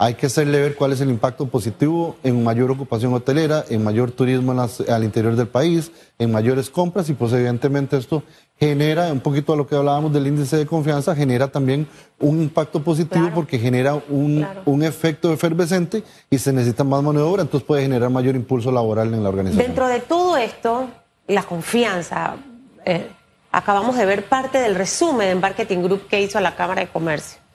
Hay 0.00 0.14
que 0.14 0.26
hacerle 0.26 0.60
ver 0.60 0.76
cuál 0.76 0.92
es 0.92 1.00
el 1.00 1.10
impacto 1.10 1.48
positivo 1.48 2.14
en 2.22 2.44
mayor 2.44 2.70
ocupación 2.70 3.12
hotelera, 3.14 3.64
en 3.68 3.82
mayor 3.82 4.12
turismo 4.12 4.54
al 4.88 5.02
interior 5.02 5.34
del 5.34 5.48
país, 5.48 5.90
en 6.20 6.30
mayores 6.30 6.70
compras 6.70 7.10
y 7.10 7.14
pues 7.14 7.32
evidentemente 7.32 7.96
esto 7.96 8.22
genera, 8.60 9.10
un 9.12 9.18
poquito 9.18 9.54
a 9.54 9.56
lo 9.56 9.66
que 9.66 9.74
hablábamos 9.74 10.12
del 10.12 10.28
índice 10.28 10.56
de 10.56 10.66
confianza, 10.66 11.16
genera 11.16 11.48
también 11.48 11.88
un 12.20 12.40
impacto 12.40 12.80
positivo 12.80 13.30
porque 13.34 13.58
genera 13.58 14.00
un, 14.08 14.46
un, 14.66 14.84
efecto 14.84 15.32
efervescente 15.32 16.04
y 16.30 16.38
se 16.38 16.52
necesita 16.52 16.84
más 16.84 17.02
mano 17.02 17.18
de 17.18 17.24
obra, 17.24 17.42
entonces 17.42 17.66
puede 17.66 17.82
generar 17.82 18.08
mayor 18.08 18.36
impulso 18.36 18.70
laboral 18.70 19.12
en 19.12 19.24
la 19.24 19.30
organización. 19.30 19.66
Dentro 19.66 19.88
de 19.88 19.98
todo 19.98 20.36
esto, 20.36 20.86
la 21.26 21.42
confianza, 21.42 22.36
eh, 22.84 23.08
acabamos 23.50 23.96
de 23.96 24.06
ver 24.06 24.26
parte 24.26 24.58
del 24.58 24.76
resumen 24.76 25.26
de 25.26 25.34
Marketing 25.34 25.78
Group 25.78 26.06
que 26.06 26.22
hizo 26.22 26.38
la 26.38 26.54
Cámara 26.54 26.82
de 26.82 26.88
Comercio 26.88 27.47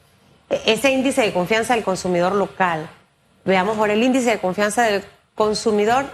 ese 0.66 0.92
índice 0.92 1.22
de 1.22 1.34
confianza 1.34 1.76
del 1.76 1.84
consumidor 1.84 2.34
local. 2.34 2.90
Veamos 3.46 3.78
ahora 3.78 3.94
el 3.94 4.04
índice 4.04 4.32
de 4.32 4.40
confianza 4.40 4.84
del 4.84 5.04
consumidor 5.36 6.06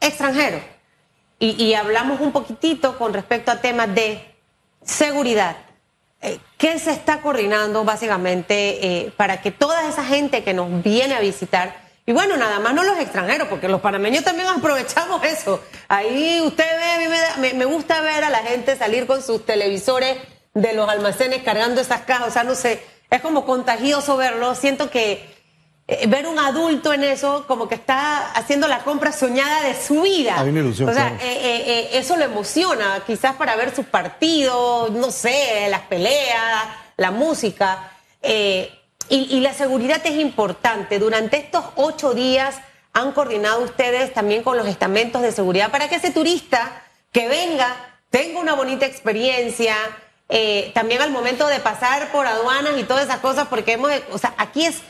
extranjero. 0.00 0.60
Y, 1.38 1.74
hablamos 1.74 2.20
un 2.20 2.32
poquitito 2.32 2.96
con 2.96 3.12
respecto 3.12 3.50
a 3.50 3.60
temas 3.60 3.94
de 3.94 4.34
seguridad. 4.82 5.56
Eh, 6.22 6.38
¿Qué 6.56 6.78
se 6.78 6.92
está 6.92 7.20
coordinando 7.20 7.84
básicamente 7.84 9.04
eh, 9.04 9.12
para 9.14 9.42
que 9.42 9.50
toda 9.50 9.86
esa 9.86 10.02
gente 10.02 10.42
que 10.42 10.54
nos 10.54 10.82
viene 10.82 11.14
a 11.14 11.20
visitar, 11.20 11.76
y 12.06 12.12
bueno, 12.12 12.38
nada 12.38 12.58
más 12.58 12.72
no 12.72 12.82
los 12.84 12.98
extranjeros, 12.98 13.48
porque 13.48 13.68
los 13.68 13.82
panameños 13.82 14.24
también 14.24 14.48
aprovechamos 14.56 15.22
eso. 15.24 15.62
Ahí 15.88 16.40
usted 16.42 16.64
ve, 16.64 16.92
a 16.92 17.36
mí 17.36 17.42
me, 17.42 17.52
me 17.52 17.64
gusta 17.66 18.00
ver 18.00 18.24
a 18.24 18.30
la 18.30 18.38
gente 18.38 18.74
salir 18.74 19.06
con 19.06 19.22
sus 19.22 19.44
televisores 19.44 20.16
de 20.54 20.72
los 20.72 20.88
almacenes 20.88 21.42
cargando 21.42 21.82
esas 21.82 22.00
cajas, 22.02 22.28
o 22.28 22.30
sea, 22.30 22.44
no 22.44 22.54
sé, 22.54 22.82
es 23.10 23.20
como 23.20 23.44
contagioso 23.44 24.16
verlo. 24.16 24.54
Siento 24.54 24.90
que 24.90 25.36
eh, 25.88 26.06
ver 26.08 26.26
un 26.26 26.36
adulto 26.38 26.92
en 26.92 27.04
eso, 27.04 27.44
como 27.46 27.68
que 27.68 27.76
está 27.76 28.32
haciendo 28.32 28.66
la 28.66 28.80
compra 28.80 29.12
soñada 29.12 29.62
de 29.62 29.80
su 29.80 30.02
vida. 30.02 30.34
Hay 30.40 30.48
una 30.48 30.60
ilusión. 30.60 30.88
O 30.88 30.92
sea, 30.92 31.16
eh, 31.22 31.38
eh, 31.44 31.90
eso 31.92 32.16
lo 32.16 32.24
emociona, 32.24 33.02
quizás 33.06 33.36
para 33.36 33.54
ver 33.54 33.74
sus 33.74 33.86
partidos, 33.86 34.90
no 34.90 35.12
sé, 35.12 35.68
las 35.70 35.82
peleas, 35.82 36.66
la 36.96 37.12
música. 37.12 37.92
Y, 39.08 39.38
la 39.40 39.54
seguridad 39.54 40.00
es 40.04 40.18
importante. 40.18 40.98
Durante 40.98 41.36
estos 41.36 41.64
ocho 41.76 42.12
días 42.12 42.56
han 42.92 43.12
coordinado 43.12 43.62
ustedes 43.62 44.12
también 44.12 44.42
con 44.42 44.56
los 44.56 44.66
estamentos 44.66 45.22
de 45.22 45.30
seguridad 45.30 45.70
para 45.70 45.88
que 45.88 45.96
ese 45.96 46.10
turista 46.10 46.82
que 47.12 47.28
venga 47.28 47.76
tenga 48.10 48.40
una 48.40 48.54
bonita 48.54 48.86
experiencia, 48.86 49.76
eh, 50.28 50.72
también 50.74 51.02
al 51.02 51.10
momento 51.10 51.46
de 51.46 51.60
pasar 51.60 52.10
por 52.10 52.26
aduanas 52.26 52.78
y 52.78 52.84
todas 52.84 53.04
esas 53.04 53.20
cosas, 53.20 53.48
porque 53.48 53.72
hemos, 53.72 53.90
o 54.10 54.18
sea, 54.18 54.34
aquí 54.38 54.64
es 54.64 54.80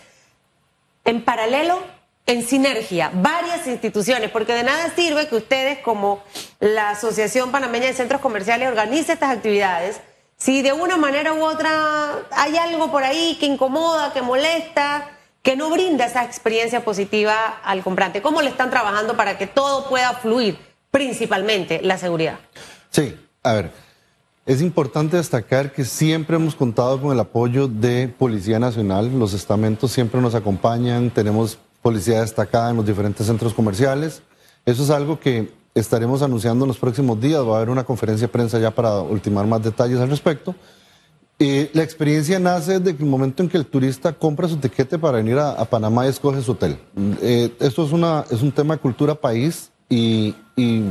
en 1.04 1.24
paralelo, 1.24 1.82
en 2.26 2.44
sinergia, 2.44 3.10
varias 3.14 3.66
instituciones, 3.66 4.30
porque 4.30 4.52
de 4.52 4.64
nada 4.64 4.92
sirve 4.96 5.28
que 5.28 5.36
ustedes 5.36 5.78
como 5.78 6.22
la 6.58 6.90
Asociación 6.90 7.52
Panameña 7.52 7.86
de 7.86 7.92
Centros 7.92 8.20
Comerciales 8.20 8.68
organice 8.68 9.12
estas 9.12 9.30
actividades, 9.30 10.00
si 10.36 10.62
de 10.62 10.72
una 10.72 10.96
manera 10.96 11.32
u 11.32 11.44
otra 11.44 12.26
hay 12.32 12.56
algo 12.56 12.90
por 12.90 13.04
ahí 13.04 13.36
que 13.38 13.46
incomoda, 13.46 14.12
que 14.12 14.22
molesta, 14.22 15.10
que 15.42 15.54
no 15.54 15.70
brinda 15.70 16.06
esa 16.06 16.24
experiencia 16.24 16.84
positiva 16.84 17.60
al 17.62 17.84
comprante. 17.84 18.20
¿Cómo 18.20 18.42
le 18.42 18.50
están 18.50 18.70
trabajando 18.70 19.16
para 19.16 19.38
que 19.38 19.46
todo 19.46 19.88
pueda 19.88 20.12
fluir, 20.14 20.58
principalmente 20.90 21.80
la 21.82 21.96
seguridad? 21.96 22.40
Sí, 22.90 23.16
a 23.44 23.52
ver. 23.52 23.85
Es 24.46 24.62
importante 24.62 25.16
destacar 25.16 25.72
que 25.72 25.84
siempre 25.84 26.36
hemos 26.36 26.54
contado 26.54 27.00
con 27.02 27.12
el 27.12 27.18
apoyo 27.18 27.66
de 27.66 28.06
Policía 28.06 28.60
Nacional. 28.60 29.10
Los 29.18 29.34
estamentos 29.34 29.90
siempre 29.90 30.20
nos 30.20 30.36
acompañan. 30.36 31.10
Tenemos 31.10 31.58
policía 31.82 32.20
destacada 32.20 32.70
en 32.70 32.76
los 32.76 32.86
diferentes 32.86 33.26
centros 33.26 33.52
comerciales. 33.52 34.22
Eso 34.64 34.84
es 34.84 34.90
algo 34.90 35.18
que 35.18 35.52
estaremos 35.74 36.22
anunciando 36.22 36.64
en 36.64 36.68
los 36.68 36.78
próximos 36.78 37.20
días. 37.20 37.44
Va 37.44 37.54
a 37.54 37.56
haber 37.56 37.70
una 37.70 37.82
conferencia 37.82 38.28
de 38.28 38.32
prensa 38.32 38.60
ya 38.60 38.70
para 38.70 39.00
ultimar 39.00 39.48
más 39.48 39.64
detalles 39.64 39.98
al 39.98 40.10
respecto. 40.10 40.54
Eh, 41.40 41.68
la 41.72 41.82
experiencia 41.82 42.38
nace 42.38 42.78
desde 42.78 42.96
el 42.96 43.04
momento 43.04 43.42
en 43.42 43.48
que 43.48 43.56
el 43.56 43.66
turista 43.66 44.12
compra 44.12 44.46
su 44.46 44.58
tiquete 44.58 44.96
para 44.96 45.16
venir 45.16 45.40
a, 45.40 45.64
Panamá 45.64 46.06
y 46.06 46.10
escoge 46.10 46.40
su 46.40 46.52
hotel. 46.52 46.78
Eh, 47.20 47.52
esto 47.58 47.84
es, 47.84 47.90
una, 47.90 48.24
es 48.30 48.42
un 48.42 48.52
tema 48.52 48.74
de 48.74 48.80
cultura 48.80 49.16
país 49.16 49.72
y, 49.88 50.36
y 50.54 50.84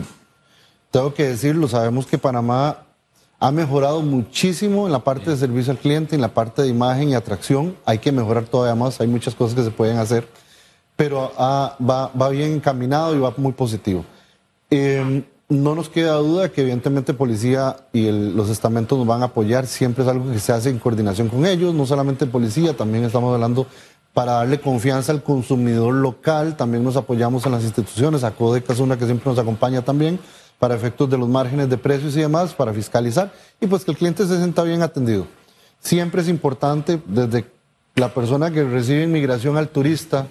tengo 0.91 1.13
que 1.13 1.23
decirlo, 1.23 1.69
sabemos 1.69 2.05
que 2.05 2.17
Panamá 2.17 2.85
ha 3.39 3.51
mejorado 3.51 4.01
muchísimo 4.01 4.85
en 4.85 4.91
la 4.91 5.03
parte 5.03 5.29
de 5.29 5.37
servicio 5.37 5.71
al 5.71 5.77
cliente, 5.77 6.15
en 6.15 6.21
la 6.21 6.33
parte 6.33 6.61
de 6.61 6.69
imagen 6.69 7.09
y 7.09 7.15
atracción. 7.15 7.75
Hay 7.85 7.99
que 7.99 8.11
mejorar 8.11 8.45
todavía 8.45 8.75
más, 8.75 8.99
hay 9.01 9.07
muchas 9.07 9.35
cosas 9.35 9.55
que 9.55 9.63
se 9.63 9.71
pueden 9.71 9.97
hacer, 9.97 10.27
pero 10.95 11.31
va, 11.37 11.77
va, 11.79 12.29
bien 12.29 12.53
encaminado 12.53 13.15
y 13.15 13.19
va 13.19 13.33
muy 13.37 13.51
positivo. 13.51 14.05
Eh, 14.69 15.23
no 15.47 15.75
nos 15.75 15.89
queda 15.89 16.15
duda 16.15 16.49
que 16.49 16.61
evidentemente 16.61 17.13
policía 17.13 17.77
y 17.93 18.09
los 18.09 18.49
estamentos 18.49 18.97
nos 18.97 19.05
van 19.05 19.21
a 19.21 19.25
apoyar, 19.25 19.67
siempre 19.67 20.03
es 20.03 20.09
algo 20.09 20.31
que 20.31 20.39
se 20.39 20.51
hace 20.51 20.69
en 20.69 20.79
coordinación 20.79 21.27
con 21.29 21.45
ellos, 21.45 21.73
no 21.75 21.85
solamente 21.85 22.25
policía, 22.25 22.75
también 22.75 23.03
estamos 23.03 23.31
hablando 23.33 23.67
para 24.13 24.33
darle 24.33 24.59
confianza 24.59 25.11
al 25.11 25.21
consumidor 25.21 25.93
local, 25.93 26.55
también 26.55 26.83
nos 26.83 26.95
apoyamos 26.95 27.45
en 27.45 27.51
las 27.51 27.63
instituciones, 27.63 28.23
a 28.23 28.31
Codeca 28.31 28.73
es 28.73 28.79
una 28.79 28.97
que 28.97 29.05
siempre 29.05 29.29
nos 29.29 29.37
acompaña 29.37 29.83
también 29.83 30.19
para 30.59 30.75
efectos 30.75 31.09
de 31.09 31.17
los 31.17 31.27
márgenes 31.27 31.69
de 31.69 31.77
precios 31.77 32.15
y 32.15 32.21
demás, 32.21 32.53
para 32.53 32.73
fiscalizar 32.73 33.31
y 33.59 33.67
pues 33.67 33.83
que 33.83 33.91
el 33.91 33.97
cliente 33.97 34.25
se 34.25 34.37
sienta 34.37 34.63
bien 34.63 34.81
atendido. 34.81 35.27
Siempre 35.79 36.21
es 36.21 36.29
importante 36.29 37.01
desde 37.05 37.45
la 37.95 38.13
persona 38.13 38.51
que 38.51 38.63
recibe 38.63 39.03
inmigración 39.03 39.57
al 39.57 39.69
turista, 39.69 40.27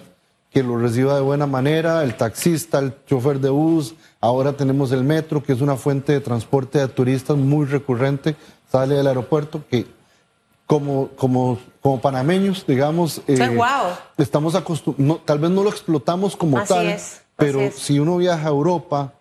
que 0.51 0.63
lo 0.63 0.77
reciba 0.77 1.15
de 1.15 1.21
buena 1.21 1.47
manera, 1.47 2.03
el 2.03 2.15
taxista, 2.15 2.79
el 2.79 2.93
chofer 3.05 3.39
de 3.39 3.49
bus, 3.49 3.95
ahora 4.21 4.53
tenemos 4.53 4.91
el 4.91 5.03
metro, 5.03 5.43
que 5.43 5.53
es 5.53 5.61
una 5.61 5.75
fuente 5.75 6.13
de 6.13 6.21
transporte 6.21 6.79
de 6.79 6.87
turistas 6.87 7.35
muy 7.35 7.65
recurrente, 7.65 8.35
sale 8.71 8.95
del 8.95 9.07
aeropuerto, 9.07 9.63
que 9.69 9.85
como, 10.65 11.09
como, 11.09 11.59
como 11.81 11.99
panameños, 11.99 12.65
digamos, 12.65 13.21
eh, 13.27 13.59
estamos 14.17 14.55
acostumbrados, 14.55 15.25
tal 15.25 15.39
vez 15.39 15.51
no 15.51 15.63
lo 15.63 15.69
explotamos 15.69 16.35
como 16.35 16.63
tal, 16.63 16.97
pero 17.35 17.59
si 17.71 17.99
uno 17.99 18.17
viaja 18.17 18.47
a 18.47 18.51
Europa, 18.51 19.13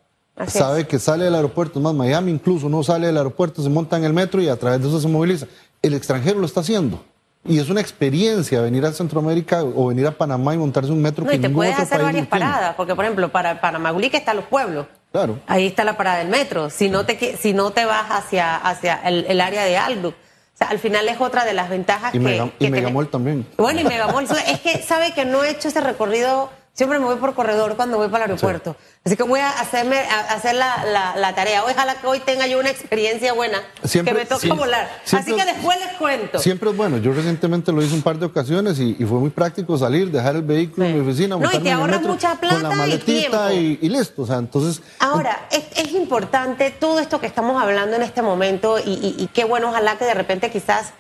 sabe 0.47 0.87
que 0.87 0.99
sale 0.99 1.25
del 1.25 1.35
aeropuerto, 1.35 1.81
más 1.81 1.95
Miami 1.95 2.33
incluso 2.33 2.69
no 2.69 2.83
sale 2.83 3.07
del 3.07 3.17
aeropuerto, 3.17 3.63
se 3.63 3.69
monta 3.69 3.97
en 3.97 4.05
el 4.05 4.13
metro 4.13 4.41
y 4.41 4.49
a 4.49 4.57
través 4.57 4.81
de 4.81 4.89
eso 4.89 5.01
se 5.01 5.09
moviliza. 5.09 5.47
El 5.83 5.95
extranjero 5.95 6.41
lo 6.41 6.47
está 6.47 6.61
haciendo. 6.61 7.01
Y 7.47 7.59
es 7.59 7.69
una 7.69 7.83
experiencia 7.83 8.63
venir 8.63 8.87
a 8.87 8.93
Centroamérica 8.93 9.63
o 9.63 9.89
venir 9.89 10.07
a 10.07 10.13
Panamá 10.13 10.55
y 10.55 10.59
montarse 10.59 10.91
un 10.91 11.03
metro 11.03 11.27
no, 11.27 11.33
y 11.33 11.39
te 11.39 11.51
puedes 11.51 11.79
hacer 11.79 12.03
varias 12.03 12.27
paradas, 12.27 12.75
porque 12.75 12.95
por 12.95 13.05
ejemplo, 13.05 13.29
para 13.31 13.61
que 13.61 14.17
están 14.17 14.37
los 14.37 14.47
pueblos. 14.47 14.87
Claro. 15.13 15.39
Ahí 15.47 15.67
está 15.67 15.85
la 15.85 15.97
parada 15.97 16.19
del 16.19 16.29
metro. 16.29 16.71
Si 16.71 16.89
no 16.89 17.05
te, 17.05 17.37
si 17.37 17.53
no 17.53 17.71
te 17.71 17.85
vas 17.85 18.07
hacia, 18.11 18.57
hacia 18.57 18.97
el, 19.05 19.41
área 19.41 19.65
de 19.65 19.77
Albrook. 19.77 20.15
O 20.15 20.57
sea, 20.57 20.69
al 20.69 20.79
final 20.79 21.09
es 21.09 21.21
otra 21.21 21.45
de 21.45 21.53
las 21.53 21.69
ventajas 21.69 22.15
y 22.15 22.19
que. 22.19 22.53
y 22.61 22.71
Megamol 22.71 23.09
también. 23.09 23.47
Bueno, 23.59 23.81
y 23.81 23.85
Megamol. 23.85 24.25
es 24.49 24.61
que 24.61 24.83
sabe 24.83 25.13
que 25.13 25.25
no 25.25 25.45
he 25.45 25.51
hecho 25.51 25.69
ese 25.69 25.81
recorrido 25.81 26.49
Siempre 26.75 26.99
me 26.99 27.05
voy 27.05 27.15
por 27.17 27.35
corredor 27.35 27.77
cuando 27.77 27.99
voy 27.99 28.09
para 28.09 28.25
el 28.25 28.33
aeropuerto. 28.33 28.75
Así 29.05 29.17
que 29.17 29.23
voy 29.23 29.39
a 29.39 29.49
hacerme 29.49 29.97
a 29.97 30.35
hacer 30.35 30.57
la, 30.57 31.15
la, 31.17 31.33
tarea. 31.33 31.63
Ojalá 31.63 31.95
que 31.95 32.05
hoy 32.05 32.19
tenga 32.19 32.49
yo 32.49 32.59
una 32.59 32.69
experiencia 32.69 33.33
buena. 33.33 33.63
que 33.93 34.03
me 34.03 34.27
toque 34.27 34.49
volar. 34.49 34.91
Así 35.05 35.37
que 35.37 35.45
después 35.45 35.79
les 35.79 35.97
cuento. 35.97 36.41
Siempre 36.41 36.71
es 36.71 36.77
bueno. 36.77 36.99
Yo 36.99 37.13
recientemente 37.13 37.71
lo 37.71 37.81
hice 37.81 37.95
un 37.95 38.03
par 38.03 38.19
de 38.19 38.27
ocasiones 38.27 38.81
y, 38.81 38.95
fue 39.05 39.21
muy 39.21 39.31
práctico 39.31 39.79
salir, 39.79 40.11
dejar 40.11 40.35
el 40.35 40.43
vehículo 40.43 40.87
en 40.87 40.95
mi 40.95 41.01
oficina, 41.01 41.37
no, 41.37 41.49
y 41.53 41.59
te 41.61 41.71
ahorras 41.71 42.03
mucha 42.03 42.35
plata 42.41 42.55
con 42.55 42.63
la 42.65 42.71
maletita 42.71 43.53
y, 43.53 43.77
listo. 43.89 44.23
O 44.23 44.27
sea, 44.27 44.39
entonces. 44.39 44.83
Ahora, 44.99 45.47
es, 45.53 45.63
es, 45.77 45.93
importante 45.93 46.73
todo 46.73 46.99
esto 46.99 47.21
que 47.21 47.29
estamos 47.29 47.63
hablando 47.63 47.95
en 47.95 48.03
este 48.03 48.21
momento 48.21 48.81
y, 48.81 49.15
y 49.17 49.31
qué 49.33 49.45
bueno, 49.45 49.69
ojalá 49.69 49.97
que 49.97 50.07
de 50.07 50.15
repente 50.15 50.51
quizás 50.51 50.93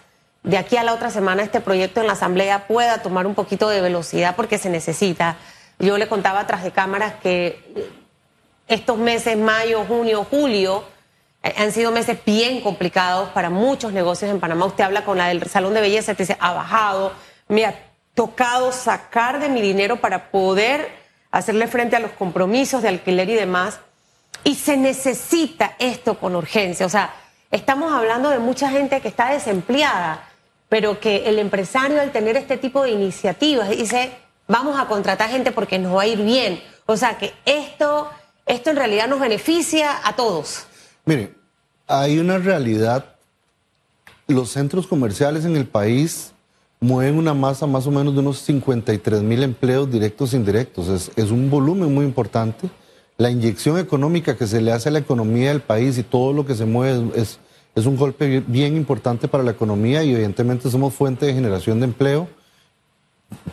de 0.45 0.57
aquí 0.57 0.77
a 0.77 0.85
la 0.85 0.95
otra 0.95 1.11
semana 1.11 1.43
este 1.43 1.61
proyecto 1.61 2.01
en 2.01 2.07
la 2.07 2.13
Asamblea 2.13 2.69
pueda 2.69 2.99
tomar 2.99 3.27
un 3.27 3.35
poquito 3.35 3.69
de 3.69 3.81
velocidad 3.81 4.37
porque 4.37 4.59
se 4.59 4.71
necesita. 4.71 5.37
Yo 5.79 5.99
le 5.99 6.09
contaba 6.09 6.41
atrás 6.41 6.63
de 6.63 6.71
cámaras 6.71 7.15
que 7.23 7.63
estos 8.67 8.97
meses, 8.99 9.37
mayo, 9.37 9.85
junio, 9.87 10.27
julio, 10.29 10.85
eh, 11.43 11.55
han 11.59 11.73
sido 11.73 11.91
meses 11.91 12.19
bien 12.25 12.61
complicados 12.61 13.29
para 13.31 13.51
muchos 13.51 13.93
negocios 13.93 14.31
en 14.31 14.41
Panamá. 14.41 14.67
Usted 14.67 14.85
habla 14.85 15.05
con 15.05 15.19
la 15.19 15.29
del 15.29 15.47
salón 15.49 15.75
de 15.75 15.81
belleza, 15.81 16.15
te 16.15 16.23
dice, 16.23 16.37
ha 16.41 16.53
bajado, 16.53 17.13
me 17.49 17.67
ha 17.67 17.75
tocado 18.15 18.73
sacar 18.73 19.41
de 19.41 19.49
mi 19.49 19.61
dinero 19.61 20.01
para 20.01 20.31
poder 20.31 20.89
hacerle 21.31 21.67
frente 21.67 21.97
a 21.97 22.01
los 22.01 22.13
compromisos 22.13 22.83
de 22.83 22.89
alquiler 22.89 23.29
y 23.29 23.35
demás. 23.35 23.81
Y 24.45 24.55
se 24.55 24.77
necesita 24.77 25.75
esto 25.79 26.19
con 26.19 26.37
urgencia. 26.37 26.87
O 26.87 26.91
sea, 26.91 27.13
estamos 27.51 27.93
hablando 27.93 28.31
de 28.31 28.39
mucha 28.39 28.71
gente 28.71 29.01
que 29.01 29.09
está 29.09 29.31
desempleada, 29.31 30.29
pero 30.69 31.01
que 31.01 31.29
el 31.29 31.39
empresario 31.39 32.01
al 32.01 32.13
tener 32.13 32.37
este 32.37 32.57
tipo 32.57 32.83
de 32.85 32.91
iniciativas 32.91 33.69
dice, 33.69 34.13
vamos 34.47 34.79
a 34.79 34.87
contratar 34.87 35.31
gente 35.31 35.53
porque 35.53 35.79
nos 35.79 35.97
va 35.97 36.03
a 36.03 36.07
ir 36.07 36.23
bien. 36.23 36.61
O 36.87 36.97
sea 36.97 37.19
que 37.19 37.33
esto, 37.45 38.09
esto 38.47 38.71
en 38.71 38.77
realidad 38.77 39.09
nos 39.09 39.21
beneficia 39.21 40.07
a 40.07 40.15
todos. 40.17 40.67
Mire, 41.05 41.35
hay 41.87 42.19
una 42.19 42.39
realidad. 42.39 43.07
Los 44.27 44.51
centros 44.51 44.87
comerciales 44.87 45.45
en 45.45 45.57
el 45.57 45.67
país 45.67 46.33
mueven 46.81 47.17
una 47.17 47.35
masa 47.35 47.67
más 47.67 47.87
o 47.87 47.91
menos 47.91 48.15
de 48.15 48.21
unos 48.21 48.39
53 48.41 49.23
mil 49.23 49.43
empleos 49.43 49.91
directos 49.91 50.33
e 50.33 50.37
indirectos. 50.37 50.89
Es, 50.89 51.11
es 51.17 51.31
un 51.31 51.51
volumen 51.51 51.95
muy 51.95 52.05
importante. 52.05 52.69
La 53.17 53.31
inyección 53.31 53.79
económica 53.79 54.37
que 54.37 54.47
se 54.47 54.61
le 54.61 54.73
hace 54.73 54.89
a 54.89 54.93
la 54.93 54.99
economía 54.99 55.51
del 55.51 55.61
país 55.61 55.97
y 55.99 56.03
todo 56.03 56.33
lo 56.33 56.45
que 56.45 56.55
se 56.55 56.65
mueve 56.65 57.11
es, 57.15 57.39
es 57.75 57.87
un 57.87 57.97
golpe 57.97 58.43
bien 58.47 58.77
importante 58.77 59.29
para 59.29 59.45
la 59.45 59.53
economía 59.53 60.03
y 60.03 60.13
evidentemente 60.13 60.71
somos 60.71 60.95
fuente 60.95 61.27
de 61.27 61.35
generación 61.35 61.81
de 61.81 61.87
empleo 61.87 62.29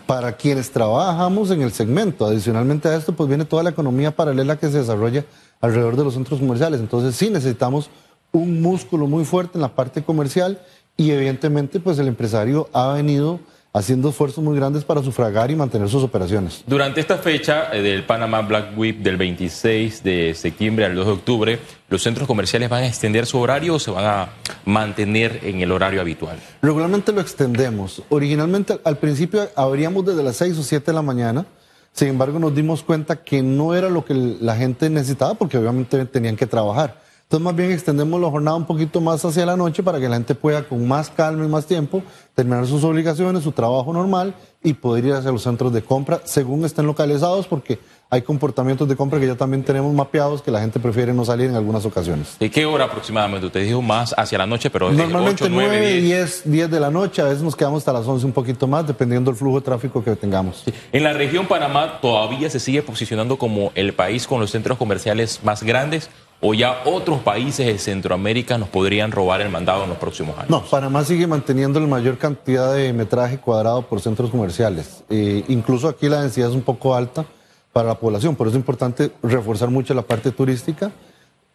para 0.05 0.33
quienes 0.33 0.71
trabajamos 0.71 1.51
en 1.51 1.61
el 1.61 1.71
segmento. 1.71 2.25
Adicionalmente 2.25 2.87
a 2.87 2.95
esto, 2.95 3.13
pues 3.13 3.29
viene 3.29 3.45
toda 3.45 3.63
la 3.63 3.69
economía 3.69 4.15
paralela 4.15 4.57
que 4.57 4.69
se 4.69 4.79
desarrolla 4.79 5.25
alrededor 5.61 5.95
de 5.95 6.03
los 6.03 6.13
centros 6.13 6.39
comerciales. 6.39 6.79
Entonces 6.79 7.15
sí 7.15 7.29
necesitamos 7.29 7.89
un 8.31 8.61
músculo 8.61 9.07
muy 9.07 9.25
fuerte 9.25 9.57
en 9.57 9.61
la 9.61 9.75
parte 9.75 10.03
comercial 10.03 10.59
y 10.97 11.11
evidentemente 11.11 11.79
pues 11.79 11.99
el 11.99 12.07
empresario 12.07 12.69
ha 12.73 12.93
venido 12.93 13.39
haciendo 13.73 14.09
esfuerzos 14.09 14.43
muy 14.43 14.55
grandes 14.55 14.83
para 14.83 15.01
sufragar 15.01 15.49
y 15.49 15.55
mantener 15.55 15.87
sus 15.87 16.03
operaciones. 16.03 16.63
Durante 16.67 16.99
esta 16.99 17.17
fecha 17.17 17.69
eh, 17.71 17.81
del 17.81 18.03
Panama 18.03 18.41
Black 18.41 18.77
Week 18.77 18.97
del 18.97 19.17
26 19.17 20.03
de 20.03 20.33
septiembre 20.33 20.85
al 20.85 20.95
2 20.95 21.05
de 21.05 21.11
octubre, 21.11 21.59
¿los 21.91 22.01
centros 22.01 22.25
comerciales 22.25 22.69
van 22.69 22.83
a 22.83 22.87
extender 22.87 23.25
su 23.25 23.37
horario 23.37 23.75
o 23.75 23.79
se 23.79 23.91
van 23.91 24.05
a 24.05 24.29
mantener 24.65 25.41
en 25.43 25.59
el 25.59 25.71
horario 25.71 25.99
habitual? 25.99 26.39
Regularmente 26.61 27.11
lo 27.11 27.19
extendemos. 27.19 28.01
Originalmente 28.09 28.79
al 28.83 28.97
principio 28.97 29.47
abríamos 29.55 30.05
desde 30.05 30.23
las 30.23 30.37
6 30.37 30.57
o 30.57 30.63
7 30.63 30.85
de 30.85 30.93
la 30.93 31.01
mañana. 31.01 31.45
Sin 31.91 32.07
embargo, 32.07 32.39
nos 32.39 32.55
dimos 32.55 32.81
cuenta 32.81 33.17
que 33.17 33.43
no 33.43 33.75
era 33.75 33.89
lo 33.89 34.05
que 34.05 34.13
la 34.13 34.55
gente 34.55 34.89
necesitaba 34.89 35.33
porque 35.33 35.57
obviamente 35.57 36.05
tenían 36.05 36.37
que 36.37 36.47
trabajar. 36.47 37.01
Entonces 37.23 37.45
más 37.45 37.55
bien 37.55 37.71
extendemos 37.71 38.19
la 38.19 38.29
jornada 38.29 38.57
un 38.57 38.65
poquito 38.65 38.99
más 38.99 39.23
hacia 39.23 39.45
la 39.45 39.55
noche 39.55 39.83
para 39.83 40.01
que 40.01 40.09
la 40.09 40.15
gente 40.15 40.35
pueda 40.35 40.63
con 40.63 40.85
más 40.85 41.09
calma 41.09 41.45
y 41.45 41.47
más 41.47 41.65
tiempo 41.65 42.03
terminar 42.35 42.67
sus 42.67 42.83
obligaciones, 42.83 43.43
su 43.43 43.53
trabajo 43.53 43.93
normal 43.93 44.33
y 44.61 44.73
poder 44.73 45.05
ir 45.05 45.13
hacia 45.13 45.31
los 45.31 45.43
centros 45.43 45.71
de 45.71 45.81
compra 45.81 46.19
según 46.25 46.65
estén 46.65 46.85
localizados 46.85 47.47
porque 47.47 47.79
hay 48.13 48.23
comportamientos 48.23 48.89
de 48.89 48.97
compra 48.97 49.21
que 49.21 49.25
ya 49.25 49.35
también 49.35 49.63
tenemos 49.63 49.93
mapeados 49.93 50.41
que 50.41 50.51
la 50.51 50.59
gente 50.59 50.81
prefiere 50.81 51.13
no 51.13 51.23
salir 51.23 51.49
en 51.49 51.55
algunas 51.55 51.85
ocasiones. 51.85 52.35
¿Y 52.41 52.49
qué 52.49 52.65
hora 52.65 52.83
aproximadamente? 52.83 53.47
Usted 53.47 53.63
dijo 53.63 53.81
más 53.81 54.13
hacia 54.17 54.37
la 54.37 54.45
noche, 54.45 54.69
pero 54.69 54.91
Normalmente 54.91 55.45
8, 55.45 55.49
9, 55.49 55.77
9 55.79 56.01
10. 56.01 56.41
10, 56.43 56.71
de 56.71 56.79
la 56.81 56.91
noche, 56.91 57.21
a 57.21 57.25
veces 57.25 57.41
nos 57.41 57.55
quedamos 57.55 57.79
hasta 57.79 57.93
las 57.93 58.05
11 58.05 58.25
un 58.25 58.33
poquito 58.33 58.67
más, 58.67 58.85
dependiendo 58.85 59.31
del 59.31 59.37
flujo 59.37 59.61
de 59.61 59.65
tráfico 59.65 60.03
que 60.03 60.13
tengamos. 60.17 60.65
En 60.91 61.03
la 61.05 61.13
región 61.13 61.45
Panamá 61.45 62.01
todavía 62.01 62.49
se 62.49 62.59
sigue 62.59 62.81
posicionando 62.81 63.37
como 63.37 63.71
el 63.75 63.93
país 63.93 64.27
con 64.27 64.41
los 64.41 64.51
centros 64.51 64.77
comerciales 64.77 65.39
más 65.45 65.63
grandes 65.63 66.09
o 66.41 66.53
ya 66.53 66.81
otros 66.83 67.19
países 67.19 67.65
de 67.65 67.77
Centroamérica 67.77 68.57
nos 68.57 68.67
podrían 68.67 69.13
robar 69.13 69.39
el 69.39 69.47
mandado 69.47 69.83
en 69.83 69.89
los 69.89 69.97
próximos 69.99 70.37
años? 70.37 70.49
No, 70.49 70.63
Panamá 70.63 71.05
sigue 71.05 71.27
manteniendo 71.27 71.79
la 71.79 71.87
mayor 71.87 72.17
cantidad 72.17 72.73
de 72.73 72.91
metraje 72.91 73.37
cuadrado 73.37 73.83
por 73.83 74.01
centros 74.01 74.31
comerciales. 74.31 75.05
Eh, 75.09 75.45
incluso 75.47 75.87
aquí 75.87 76.09
la 76.09 76.21
densidad 76.21 76.49
es 76.49 76.55
un 76.55 76.63
poco 76.63 76.93
alta 76.93 77.25
para 77.73 77.89
la 77.89 77.95
población, 77.95 78.35
por 78.35 78.47
eso 78.47 78.57
es 78.57 78.61
importante 78.61 79.11
reforzar 79.23 79.69
mucho 79.69 79.93
la 79.93 80.01
parte 80.01 80.31
turística, 80.31 80.91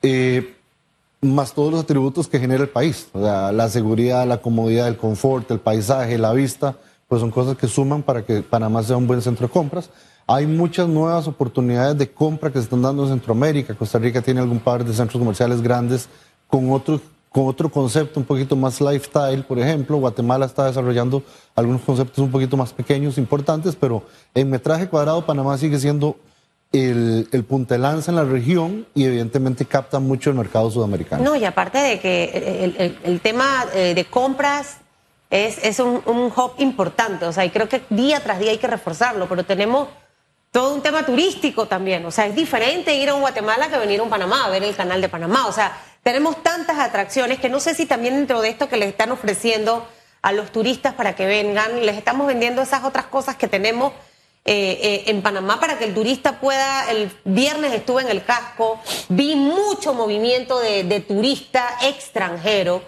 eh, 0.03 0.55
más 1.21 1.53
todos 1.53 1.73
los 1.73 1.83
atributos 1.83 2.29
que 2.29 2.39
genera 2.39 2.63
el 2.63 2.69
país, 2.69 3.09
o 3.13 3.21
sea, 3.21 3.53
la 3.53 3.69
seguridad, 3.69 4.27
la 4.27 4.39
comodidad, 4.39 4.89
el 4.89 4.97
confort, 4.97 5.51
el 5.51 5.61
paisaje, 5.61 6.19
la 6.19 6.33
vista, 6.33 6.77
pues 7.09 7.21
son 7.21 7.31
cosas 7.31 7.57
que 7.57 7.69
suman 7.69 8.03
para 8.03 8.25
que 8.25 8.43
Panamá 8.43 8.83
sea 8.83 8.97
un 8.97 9.07
buen 9.07 9.23
centro 9.23 9.47
de 9.47 9.53
compras. 9.53 9.91
Hay 10.27 10.47
muchas 10.47 10.89
nuevas 10.89 11.29
oportunidades 11.29 11.97
de 11.97 12.11
compra 12.11 12.51
que 12.51 12.59
se 12.59 12.65
están 12.65 12.83
dando 12.83 13.05
en 13.05 13.11
Centroamérica. 13.11 13.75
Costa 13.75 13.99
Rica 13.99 14.21
tiene 14.23 14.41
algún 14.41 14.59
par 14.59 14.85
de 14.85 14.93
centros 14.93 15.21
comerciales 15.21 15.63
grandes 15.63 16.09
con 16.49 16.71
otros 16.73 17.01
con 17.37 17.49
otro 17.49 17.69
concepto 17.71 18.19
un 18.19 18.25
poquito 18.25 18.57
más 18.57 18.81
lifestyle, 18.81 19.45
por 19.45 19.59
ejemplo. 19.59 19.99
Guatemala 19.99 20.47
está 20.47 20.65
desarrollando 20.65 21.23
algunos 21.55 21.83
conceptos 21.83 22.17
un 22.25 22.31
poquito 22.31 22.57
más 22.57 22.73
pequeños, 22.73 23.19
importantes, 23.19 23.77
pero 23.77 24.03
en 24.35 24.49
metraje 24.49 24.89
cuadrado 24.89 25.27
Panamá 25.27 25.59
sigue 25.59 25.79
siendo 25.79 26.17
el, 26.73 27.29
el 27.33 27.45
lanza 27.79 28.11
en 28.11 28.17
la 28.17 28.25
región 28.25 28.87
y 28.95 29.05
evidentemente 29.05 29.67
capta 29.67 29.99
mucho 29.99 30.31
el 30.31 30.37
mercado 30.37 30.71
sudamericano. 30.71 31.23
No, 31.25 31.37
y 31.37 31.45
aparte 31.45 31.77
de 31.77 32.01
que 32.01 32.63
el, 32.65 32.75
el- 32.79 32.99
el 33.05 33.21
tema 33.21 33.67
eh, 33.75 33.93
de 33.95 34.07
compras 34.07 34.79
es, 35.29 35.63
es 35.63 35.79
un, 35.79 36.01
un 36.07 36.33
hub 36.35 36.53
importante, 36.57 37.27
o 37.27 37.33
sea, 37.35 37.45
y 37.45 37.51
creo 37.51 37.69
que 37.69 37.83
día 37.91 38.21
tras 38.21 38.39
día 38.39 38.51
hay 38.53 38.59
que 38.59 38.67
reforzarlo, 38.67 39.29
pero 39.29 39.45
tenemos 39.45 39.89
todo 40.53 40.73
un 40.75 40.81
tema 40.81 41.05
turístico 41.05 41.67
también, 41.67 42.07
o 42.07 42.11
sea, 42.11 42.25
es 42.29 42.35
diferente 42.35 42.97
ir 42.97 43.11
a 43.11 43.15
un 43.15 43.21
Guatemala 43.21 43.69
que 43.69 43.77
venir 43.77 44.01
a 44.01 44.05
un 44.05 44.09
Panamá, 44.09 44.47
a 44.47 44.49
ver 44.49 44.63
el 44.63 44.75
canal 44.75 45.03
de 45.03 45.11
Panamá, 45.11 45.47
o 45.49 45.53
sea, 45.53 45.77
tenemos 46.07 46.41
tantas 46.41 46.79
atracciones 46.79 47.41
que 47.41 47.49
no 47.49 47.59
sé 47.59 47.75
si 47.75 47.85
también 47.85 48.15
dentro 48.15 48.41
de 48.41 48.49
esto 48.49 48.69
que 48.69 48.77
les 48.77 48.91
están 48.91 49.11
ofreciendo 49.11 49.89
a 50.23 50.31
los 50.31 50.53
turistas 50.53 50.95
para 50.95 51.17
que 51.17 51.27
vengan, 51.27 51.85
les 51.85 51.97
estamos 51.97 52.29
vendiendo 52.29 52.63
esas 52.63 52.85
otras 52.85 53.07
cosas 53.07 53.35
que 53.35 53.49
tenemos 53.49 53.93
eh, 54.45 54.79
eh, 54.83 55.05
en 55.09 55.21
Panamá 55.21 55.59
para 55.59 55.79
que 55.79 55.85
el 55.85 55.95
turista 55.95 56.39
pueda, 56.39 56.89
el 56.93 57.11
viernes 57.25 57.73
estuve 57.73 58.03
en 58.03 58.09
el 58.11 58.25
casco, 58.25 58.81
vi 59.09 59.35
mucho 59.35 59.95
movimiento 59.95 60.61
de, 60.61 60.85
de 60.85 61.01
turista 61.01 61.77
extranjero 61.83 62.85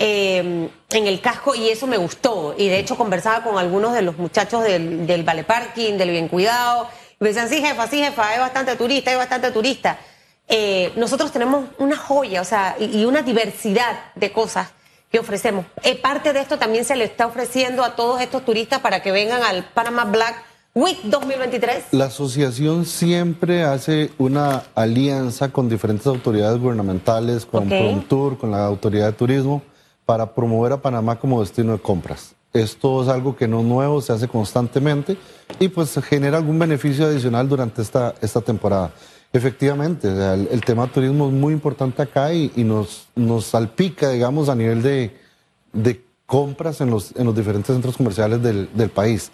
eh, 0.00 0.68
en 0.90 1.06
el 1.06 1.20
casco 1.20 1.54
y 1.54 1.68
eso 1.68 1.86
me 1.86 1.96
gustó. 1.96 2.56
Y 2.58 2.66
de 2.66 2.80
hecho 2.80 2.96
conversaba 2.96 3.44
con 3.44 3.56
algunos 3.56 3.92
de 3.92 4.02
los 4.02 4.18
muchachos 4.18 4.64
del, 4.64 5.06
del 5.06 5.22
Vale 5.22 5.44
Parking, 5.44 5.96
del 5.96 6.10
Bien 6.10 6.26
Cuidado, 6.26 6.88
y 7.20 7.22
me 7.22 7.28
decían, 7.28 7.48
sí 7.48 7.64
jefa, 7.64 7.86
sí 7.86 8.02
jefa, 8.02 8.30
hay 8.30 8.40
bastante 8.40 8.74
turista, 8.74 9.12
hay 9.12 9.16
bastante 9.16 9.52
turista. 9.52 9.96
Eh, 10.48 10.92
nosotros 10.96 11.30
tenemos 11.30 11.66
una 11.78 11.96
joya, 11.96 12.40
o 12.40 12.44
sea, 12.44 12.76
y, 12.78 13.00
y 13.00 13.04
una 13.04 13.22
diversidad 13.22 14.00
de 14.14 14.32
cosas 14.32 14.68
que 15.10 15.18
ofrecemos. 15.18 15.66
Eh, 15.82 15.96
parte 16.00 16.32
de 16.32 16.40
esto 16.40 16.58
también 16.58 16.84
se 16.84 16.96
le 16.96 17.04
está 17.04 17.26
ofreciendo 17.26 17.84
a 17.84 17.96
todos 17.96 18.20
estos 18.20 18.44
turistas 18.44 18.80
para 18.80 19.02
que 19.02 19.12
vengan 19.12 19.42
al 19.42 19.64
Panama 19.64 20.04
Black 20.04 20.42
Week 20.74 20.98
2023. 21.04 21.86
La 21.92 22.06
asociación 22.06 22.84
siempre 22.84 23.64
hace 23.64 24.10
una 24.18 24.64
alianza 24.74 25.48
con 25.50 25.68
diferentes 25.68 26.06
autoridades 26.06 26.60
gubernamentales, 26.60 27.46
con 27.46 27.64
Ok. 27.64 27.68
Promtur, 27.68 28.38
con 28.38 28.50
la 28.50 28.64
Autoridad 28.64 29.06
de 29.06 29.12
Turismo, 29.12 29.62
para 30.04 30.34
promover 30.34 30.72
a 30.72 30.82
Panamá 30.82 31.18
como 31.18 31.40
destino 31.40 31.72
de 31.72 31.78
compras. 31.78 32.34
Esto 32.52 33.02
es 33.02 33.08
algo 33.08 33.36
que 33.36 33.48
no 33.48 33.60
es 33.60 33.66
nuevo, 33.66 34.00
se 34.00 34.12
hace 34.12 34.28
constantemente 34.28 35.16
y 35.58 35.68
pues 35.68 35.98
genera 36.02 36.38
algún 36.38 36.58
beneficio 36.58 37.06
adicional 37.06 37.48
durante 37.48 37.82
esta, 37.82 38.14
esta 38.22 38.40
temporada. 38.40 38.90
Efectivamente, 39.32 40.08
el, 40.08 40.48
el 40.50 40.60
tema 40.64 40.86
turismo 40.86 41.26
es 41.26 41.32
muy 41.34 41.52
importante 41.52 42.00
acá 42.00 42.32
y, 42.32 42.50
y 42.56 42.64
nos, 42.64 43.08
nos 43.14 43.44
salpica, 43.44 44.10
digamos, 44.10 44.48
a 44.48 44.54
nivel 44.54 44.82
de, 44.82 45.16
de 45.72 46.02
compras 46.24 46.80
en 46.80 46.90
los, 46.90 47.14
en 47.14 47.26
los 47.26 47.36
diferentes 47.36 47.74
centros 47.74 47.96
comerciales 47.96 48.42
del, 48.42 48.70
del 48.74 48.88
país. 48.88 49.30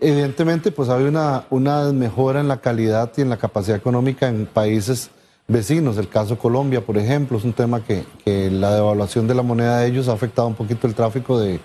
Evidentemente, 0.00 0.72
pues 0.72 0.88
hay 0.88 1.04
una, 1.04 1.44
una 1.50 1.92
mejora 1.92 2.40
en 2.40 2.48
la 2.48 2.60
calidad 2.60 3.12
y 3.16 3.20
en 3.20 3.28
la 3.28 3.36
capacidad 3.36 3.76
económica 3.76 4.28
en 4.28 4.46
países 4.46 5.10
vecinos. 5.46 5.98
El 5.98 6.08
caso 6.08 6.38
Colombia, 6.38 6.80
por 6.80 6.96
ejemplo, 6.96 7.38
es 7.38 7.44
un 7.44 7.52
tema 7.52 7.84
que, 7.84 8.04
que 8.24 8.50
la 8.50 8.74
devaluación 8.74 9.28
de 9.28 9.34
la 9.34 9.42
moneda 9.42 9.78
de 9.78 9.88
ellos 9.88 10.08
ha 10.08 10.12
afectado 10.14 10.48
un 10.48 10.54
poquito 10.54 10.86
el 10.86 10.94
tráfico 10.94 11.38
de, 11.38 11.60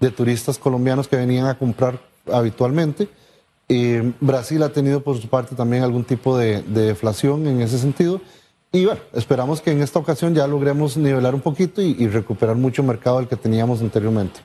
de 0.00 0.10
turistas 0.10 0.56
colombianos 0.56 1.08
que 1.08 1.16
venían 1.16 1.46
a 1.46 1.58
comprar 1.58 2.00
habitualmente. 2.32 3.08
Eh, 3.68 4.12
Brasil 4.20 4.62
ha 4.62 4.68
tenido 4.70 5.02
por 5.02 5.20
su 5.20 5.28
parte 5.28 5.54
también 5.54 5.82
algún 5.82 6.04
tipo 6.04 6.36
de, 6.36 6.62
de 6.62 6.82
deflación 6.86 7.46
en 7.46 7.60
ese 7.62 7.78
sentido. 7.78 8.20
Y 8.72 8.84
bueno, 8.86 9.00
esperamos 9.12 9.60
que 9.60 9.70
en 9.70 9.82
esta 9.82 9.98
ocasión 9.98 10.34
ya 10.34 10.46
logremos 10.46 10.96
nivelar 10.96 11.34
un 11.34 11.40
poquito 11.40 11.80
y, 11.80 11.96
y 11.98 12.08
recuperar 12.08 12.56
mucho 12.56 12.82
mercado 12.82 13.18
del 13.18 13.28
que 13.28 13.36
teníamos 13.36 13.80
anteriormente. 13.80 14.40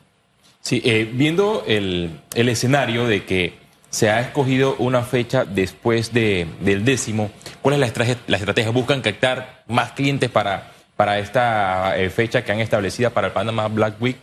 Sí, 0.61 0.81
eh, 0.85 1.09
viendo 1.11 1.63
el, 1.67 2.19
el 2.35 2.49
escenario 2.49 3.07
de 3.07 3.25
que 3.25 3.53
se 3.89 4.09
ha 4.09 4.21
escogido 4.21 4.75
una 4.77 5.01
fecha 5.01 5.45
después 5.45 6.13
de- 6.13 6.45
del 6.61 6.85
décimo, 6.85 7.31
¿cuál 7.61 7.73
es 7.73 7.79
la 7.79 7.87
estrategia? 7.87 8.21
La 8.27 8.37
estrategia? 8.37 8.71
¿Buscan 8.71 9.01
captar 9.01 9.63
más 9.67 9.93
clientes 9.93 10.29
para, 10.29 10.71
para 10.95 11.17
esta 11.17 11.97
eh, 11.97 12.09
fecha 12.11 12.43
que 12.45 12.51
han 12.51 12.59
establecido 12.59 13.09
para 13.11 13.27
el 13.27 13.33
Panama 13.33 13.67
Black 13.67 13.99
Week? 13.99 14.17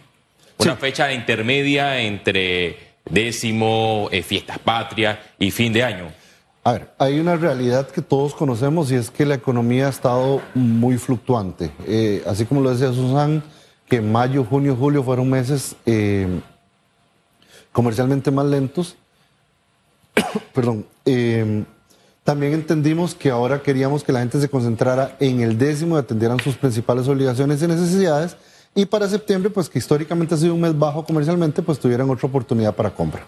Una 0.58 0.74
Sí. 0.74 0.78
fecha 0.80 1.12
intermedia 1.12 1.98
entre 2.00 2.76
décimo, 3.10 4.08
eh, 4.10 4.22
fiestas 4.22 4.58
patrias 4.58 5.18
y 5.38 5.50
fin 5.50 5.72
de 5.72 5.82
año. 5.82 6.06
A 6.64 6.72
ver, 6.72 6.90
hay 6.98 7.20
una 7.20 7.36
realidad 7.36 7.88
que 7.88 8.02
todos 8.02 8.34
conocemos 8.34 8.90
y 8.90 8.96
es 8.96 9.10
que 9.10 9.24
la 9.24 9.36
economía 9.36 9.86
ha 9.86 9.90
estado 9.90 10.42
muy 10.54 10.98
fluctuante. 10.98 11.70
Eh, 11.86 12.24
así 12.26 12.44
como 12.44 12.60
lo 12.60 12.70
decía 12.70 12.92
Susan, 12.92 13.42
que 13.88 14.00
mayo, 14.00 14.44
junio, 14.44 14.76
julio 14.76 15.04
fueron 15.04 15.30
meses 15.30 15.76
eh, 15.86 16.40
comercialmente 17.70 18.32
más 18.32 18.46
lentos. 18.46 18.96
Perdón. 20.54 20.86
también 22.24 22.54
entendimos 22.54 23.14
que 23.14 23.30
ahora 23.30 23.62
queríamos 23.62 24.02
que 24.02 24.12
la 24.12 24.18
gente 24.18 24.40
se 24.40 24.48
concentrara 24.48 25.16
en 25.20 25.40
el 25.40 25.56
décimo 25.56 25.94
y 25.96 26.00
atendieran 26.00 26.40
sus 26.40 26.56
principales 26.56 27.06
obligaciones 27.06 27.62
y 27.62 27.68
necesidades. 27.68 28.36
Y 28.76 28.86
para 28.86 29.08
septiembre, 29.08 29.50
pues 29.50 29.68
que 29.68 29.78
históricamente 29.80 30.34
ha 30.34 30.38
sido 30.38 30.54
un 30.54 30.60
mes 30.60 30.78
bajo 30.78 31.04
comercialmente, 31.04 31.62
pues 31.62 31.80
tuvieran 31.80 32.08
otra 32.10 32.28
oportunidad 32.28 32.72
para 32.74 32.90
compra. 32.90 33.26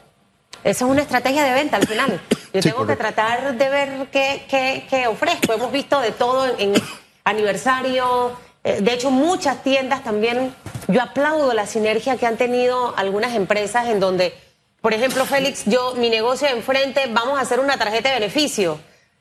Esa 0.62 0.84
es 0.84 0.90
una 0.90 1.02
estrategia 1.02 1.42
de 1.42 1.54
venta 1.54 1.76
al 1.78 1.86
final. 1.86 2.20
Yo 2.52 2.62
Sí, 2.62 2.68
tengo 2.68 2.76
correcto. 2.78 2.86
que 2.86 2.96
tratar 3.14 3.56
de 3.58 3.68
ver 3.70 4.06
qué, 4.12 4.44
qué- 4.48 4.86
qué 4.88 5.06
ofrezco. 5.08 5.52
Hemos 5.52 5.72
visto 5.72 5.98
de 6.00 6.12
todo 6.12 6.46
en, 6.58 6.74
en 6.76 6.82
aniversario. 7.24 8.32
eh, 8.64 8.80
De 8.82 8.92
hecho, 8.92 9.10
muchas 9.10 9.62
tiendas 9.62 10.04
también. 10.04 10.54
Yo 10.88 11.02
aplaudo 11.02 11.52
la 11.54 11.66
sinergia 11.66 12.16
que 12.16 12.26
han 12.26 12.36
tenido 12.36 12.94
algunas 12.96 13.34
empresas 13.34 13.88
en 13.88 14.00
donde, 14.00 14.34
por 14.80 14.92
ejemplo, 14.94 15.24
Félix, 15.24 15.64
yo, 15.66 15.94
mi 15.96 16.10
negocio 16.10 16.48
de 16.48 16.54
enfrente, 16.56 17.02
vamos 17.12 17.38
a 17.38 17.42
hacer 17.42 17.60
una 17.60 17.76
tarjeta 17.78 18.08
de 18.10 18.16
beneficio. 18.16 18.78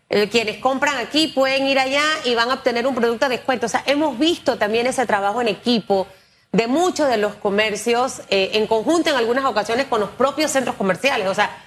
Eh, 0.10 0.30
quienes 0.30 0.58
compran 0.60 0.98
aquí 0.98 1.28
pueden 1.28 1.67
ir 1.67 1.80
allá 1.80 2.04
y 2.24 2.34
van 2.34 2.50
a 2.50 2.56
obtener 2.56 2.88
un 2.88 2.96
producto 2.96 3.26
a 3.26 3.30
descuento. 3.30 3.65
O 3.65 3.70
sea, 3.70 3.84
hemos 3.86 4.17
visto 4.17 4.58
también 4.58 4.88
ese 4.88 5.06
trabajo 5.06 5.41
en 5.41 5.50
equipo 5.50 6.08
de 6.54 6.67
muchos 6.67 7.10
de 7.10 7.17
los 7.17 7.36
comercios 7.36 8.22
eh, 8.30 8.52
en 8.54 8.67
conjunto 8.67 9.10
en 9.10 9.17
algunas 9.17 9.43
ocasiones 9.46 9.88
con 9.88 10.00
los 10.00 10.10
propios 10.12 10.52
centros 10.52 10.76
comerciales. 10.76 11.28
O 11.28 11.34
sea, 11.34 11.58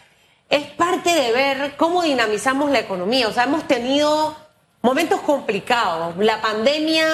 es 0.48 0.66
parte 0.68 1.10
de 1.14 1.32
ver 1.32 1.76
cómo 1.76 2.02
dinamizamos 2.02 2.70
la 2.70 2.80
economía. 2.80 3.28
O 3.28 3.32
sea, 3.32 3.44
hemos 3.44 3.68
tenido 3.68 4.34
momentos 4.80 5.20
complicados. 5.20 6.16
La 6.16 6.40
pandemia 6.40 7.06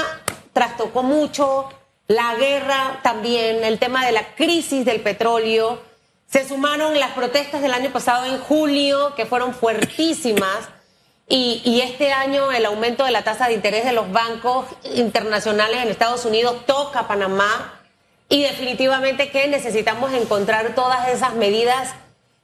trastocó 0.52 1.02
mucho, 1.02 1.68
la 2.06 2.36
guerra 2.36 3.00
también, 3.02 3.64
el 3.64 3.78
tema 3.78 4.06
de 4.06 4.12
la 4.12 4.34
crisis 4.36 4.84
del 4.84 5.00
petróleo. 5.00 5.82
Se 6.30 6.48
sumaron 6.48 6.98
las 6.98 7.12
protestas 7.12 7.62
del 7.62 7.74
año 7.74 7.90
pasado 7.90 8.24
en 8.26 8.38
julio, 8.38 9.14
que 9.16 9.26
fueron 9.26 9.54
fuertísimas. 9.54 10.68
Y, 11.28 11.80
este 11.82 12.12
año 12.12 12.52
el 12.52 12.64
aumento 12.66 13.04
de 13.04 13.10
la 13.10 13.24
tasa 13.24 13.48
de 13.48 13.54
interés 13.54 13.84
de 13.84 13.92
los 13.92 14.12
bancos 14.12 14.66
internacionales 14.94 15.82
en 15.82 15.88
Estados 15.88 16.24
Unidos 16.24 16.64
toca 16.66 17.00
a 17.00 17.08
Panamá 17.08 17.80
y 18.28 18.42
definitivamente 18.42 19.30
que 19.30 19.48
necesitamos 19.48 20.12
encontrar 20.12 20.74
todas 20.76 21.08
esas 21.08 21.34
medidas 21.34 21.94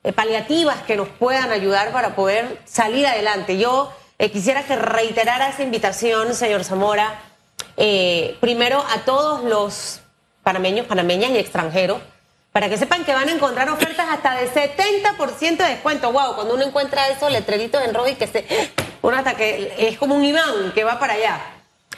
eh, 0.03 0.13
paliativas 0.13 0.83
que 0.83 0.97
nos 0.97 1.09
puedan 1.09 1.53
ayudar 1.53 1.93
para 1.93 2.17
poder 2.17 2.61
salir 2.65 3.07
adelante. 3.07 3.57
Yo 3.57 3.93
eh, 4.19 4.31
quisiera 4.31 4.65
que 4.65 4.75
reiterara 4.75 5.49
esa 5.49 5.63
invitación, 5.63 6.35
señor 6.35 6.65
Zamora, 6.65 7.21
eh, 7.77 8.37
primero 8.41 8.85
a 8.95 9.05
todos 9.05 9.45
los 9.45 10.01
panameños, 10.43 10.87
panameñas 10.87 11.31
y 11.31 11.39
extranjeros, 11.39 12.01
para 12.53 12.69
que 12.69 12.77
sepan 12.77 13.05
que 13.05 13.15
van 13.15 13.29
a 13.29 13.33
encontrar 13.33 13.69
ofertas 13.71 14.07
hasta 14.11 14.35
de 14.37 14.49
70% 14.51 15.57
de 15.57 15.65
descuento. 15.65 16.13
Wow, 16.13 16.35
cuando 16.35 16.55
uno 16.55 16.65
encuentra 16.65 17.09
esos 17.09 17.33
letreritos 17.33 17.83
en 17.83 17.95
rojo 17.95 18.09
y 18.09 18.15
que 18.15 18.27
se, 18.27 18.45
uno 19.01 19.17
hasta 19.17 19.35
que 19.35 19.75
es 19.79 19.97
como 19.99 20.15
un 20.15 20.25
imán 20.25 20.73
que 20.75 20.85
va 20.85 20.99
para 20.99 21.15
allá. 21.15 21.41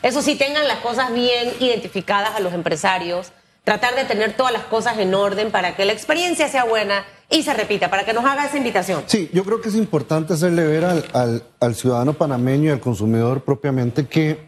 Eso 0.02 0.22
sí, 0.22 0.36
tengan 0.36 0.68
las 0.68 0.78
cosas 0.78 1.12
bien 1.12 1.52
identificadas 1.58 2.36
a 2.36 2.40
los 2.40 2.52
empresarios, 2.52 3.32
tratar 3.64 3.96
de 3.96 4.04
tener 4.04 4.36
todas 4.36 4.52
las 4.52 4.64
cosas 4.64 4.98
en 4.98 5.14
orden 5.14 5.50
para 5.50 5.74
que 5.74 5.84
la 5.86 5.92
experiencia 5.92 6.48
sea 6.48 6.64
buena 6.64 7.04
y 7.30 7.42
se 7.42 7.54
repita, 7.54 7.90
para 7.90 8.04
que 8.04 8.12
nos 8.12 8.24
haga 8.24 8.46
esa 8.46 8.58
invitación. 8.58 9.02
Sí, 9.06 9.30
yo 9.32 9.44
creo 9.44 9.60
que 9.60 9.70
es 9.70 9.74
importante 9.74 10.34
hacerle 10.34 10.64
ver 10.66 10.84
al, 10.84 11.74
ciudadano 11.74 12.12
panameño 12.12 12.68
y 12.68 12.72
al 12.72 12.80
consumidor 12.80 13.42
propiamente 13.42 14.06
que 14.06 14.46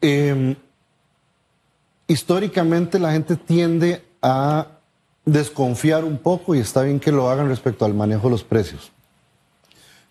eh, 0.00 0.56
históricamente 2.08 2.98
la 2.98 3.12
gente 3.12 3.36
tiende 3.36 4.05
a 4.22 4.66
desconfiar 5.24 6.04
un 6.04 6.18
poco 6.18 6.54
y 6.54 6.60
está 6.60 6.82
bien 6.82 7.00
que 7.00 7.12
lo 7.12 7.28
hagan 7.28 7.48
respecto 7.48 7.84
al 7.84 7.94
manejo 7.94 8.24
de 8.24 8.30
los 8.30 8.44
precios. 8.44 8.92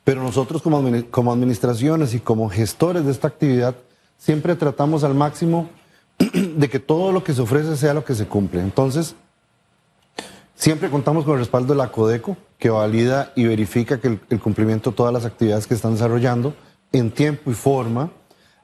Pero 0.04 0.22
nosotros 0.22 0.62
como, 0.62 0.84
como 1.10 1.32
administraciones 1.32 2.13
y 2.13 2.20
como 2.20 2.50
gestores 2.50 3.06
de 3.06 3.12
esta 3.12 3.28
actividad 3.28 3.76
siempre 4.18 4.56
tratamos 4.56 5.04
al 5.04 5.15
máximo 5.15 5.70
de 6.18 6.70
que 6.70 6.80
todo 6.80 7.12
lo 7.12 7.24
que 7.24 7.34
se 7.34 7.41
ofrece 7.41 7.76
sea 7.76 7.94
lo 7.94 8.06
que 8.06 8.15
se 8.15 8.28
cumple. 8.28 8.62
Entonces, 8.62 9.15
Siempre 10.56 10.89
contamos 10.89 11.26
con 11.26 11.34
el 11.34 11.39
respaldo 11.39 11.74
de 11.74 11.78
la 11.78 11.91
Codeco, 11.91 12.38
que 12.58 12.70
valida 12.70 13.34
y 13.36 13.46
verifica 13.46 14.00
que 14.00 14.08
el, 14.08 14.20
el 14.30 14.39
cumplimiento 14.39 14.91
de 14.91 14.96
todas 14.96 15.13
las 15.13 15.26
actividades 15.26 15.68
que 15.68 15.74
están 15.74 15.94
desarrollando 15.94 16.56
en 16.94 17.12
tiempo 17.12 17.52
y 17.52 17.54
forma. 17.54 18.10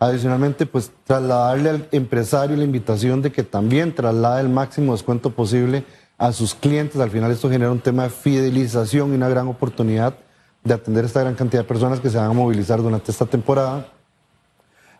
Adicionalmente, 0.02 0.66
pues 0.66 0.92
trasladarle 1.04 1.70
al 1.70 1.88
empresario 1.92 2.58
la 2.58 2.64
invitación 2.64 3.22
de 3.22 3.32
que 3.32 3.44
también 3.44 3.94
traslade 3.94 4.42
el 4.42 4.50
máximo 4.50 4.94
descuento 4.94 5.30
posible 5.30 5.86
a 6.18 6.32
sus 6.32 6.56
clientes. 6.56 7.00
Al 7.00 7.12
final 7.12 7.30
esto 7.30 7.52
genera 7.52 7.72
un 7.72 7.82
tema 7.82 8.06
de 8.06 8.10
fidelización 8.10 9.12
y 9.12 9.16
una 9.16 9.30
gran 9.30 9.48
oportunidad 9.48 10.16
de 10.64 10.74
atender 10.74 11.04
a 11.04 11.08
esta 11.08 11.20
gran 11.20 11.36
cantidad 11.36 11.62
de 11.62 11.68
personas 11.68 12.00
que 12.00 12.10
se 12.10 12.18
van 12.18 12.32
a 12.32 12.34
movilizar 12.34 12.82
durante 12.82 13.12
esta 13.12 13.28
temporada. 13.28 13.90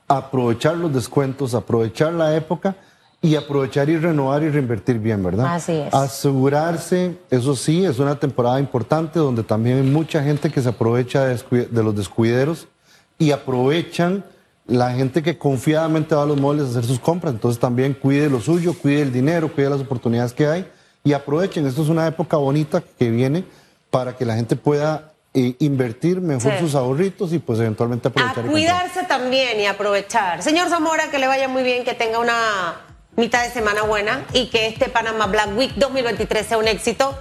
Aprovechar 0.08 0.78
los 0.78 0.94
descuentos, 0.94 1.56
aprovechar 1.56 2.14
la 2.14 2.36
época 2.36 2.76
y 3.24 3.36
aprovechar 3.36 3.90
y 3.90 3.98
renovar 3.98 4.44
y 4.44 4.52
reinvertir 4.52 5.00
bien, 5.00 5.24
¿verdad? 5.24 5.56
Así 5.56 5.72
es. 5.72 5.92
Asegurarse, 5.96 7.18
eso 7.32 7.56
sí, 7.56 7.86
es 7.86 7.98
una 7.98 8.20
temporada 8.20 8.60
importante 8.60 9.18
donde 9.18 9.42
también 9.42 9.78
hay 9.78 9.84
mucha 9.84 10.22
gente 10.22 10.52
que 10.52 10.62
se 10.62 10.70
aprovecha 10.70 11.26
de, 11.26 11.66
de 11.72 11.84
los 11.84 11.96
descuideros 11.96 12.68
y 13.18 13.32
aprovechan 13.32 14.24
la 14.72 14.92
gente 14.94 15.22
que 15.22 15.38
confiadamente 15.38 16.16
va 16.16 16.24
a 16.24 16.26
los 16.26 16.40
moles 16.40 16.66
a 16.66 16.70
hacer 16.70 16.86
sus 16.86 17.00
compras, 17.00 17.34
entonces 17.34 17.60
también 17.60 17.94
cuide 17.94 18.30
lo 18.30 18.40
suyo, 18.40 18.74
cuide 18.74 19.02
el 19.02 19.12
dinero, 19.12 19.52
cuide 19.52 19.70
las 19.70 19.82
oportunidades 19.82 20.34
que 20.34 20.48
hay 20.48 20.66
y 21.04 21.14
aprovechen. 21.14 21.68
Esto 21.68 21.84
es 21.84 21.90
una 21.90 22.08
época 22.08 22.38
bonita 22.38 22.82
que 22.98 23.10
viene 23.10 23.44
para 23.90 24.16
que 24.16 24.26
la 24.26 24.36
gente 24.36 24.56
pueda 24.56 25.12
eh, 25.34 25.56
invertir 25.60 26.22
mejor 26.22 26.58
sus 26.60 26.76
ahorritos 26.76 27.34
y 27.34 27.40
pues 27.40 27.60
eventualmente 27.60 28.08
aprovechar. 28.08 28.46
A 28.46 28.48
cuidarse 28.48 29.04
también 29.04 29.60
y 29.60 29.66
aprovechar. 29.66 30.42
Señor 30.42 30.70
Zamora, 30.70 31.12
que 31.12 31.20
le 31.20 31.28
vaya 31.28 31.50
muy 31.50 31.64
bien, 31.64 31.84
que 31.84 31.94
tenga 31.94 32.20
una 32.20 32.82
mitad 33.18 33.44
de 33.44 33.52
semana 33.52 33.84
buena 33.84 34.26
y 34.34 34.48
que 34.48 34.68
este 34.68 34.88
Panama 34.88 35.28
Black 35.28 35.58
Week 35.58 35.74
2023 35.76 36.46
sea 36.48 36.58
un 36.58 36.68
éxito. 36.68 37.18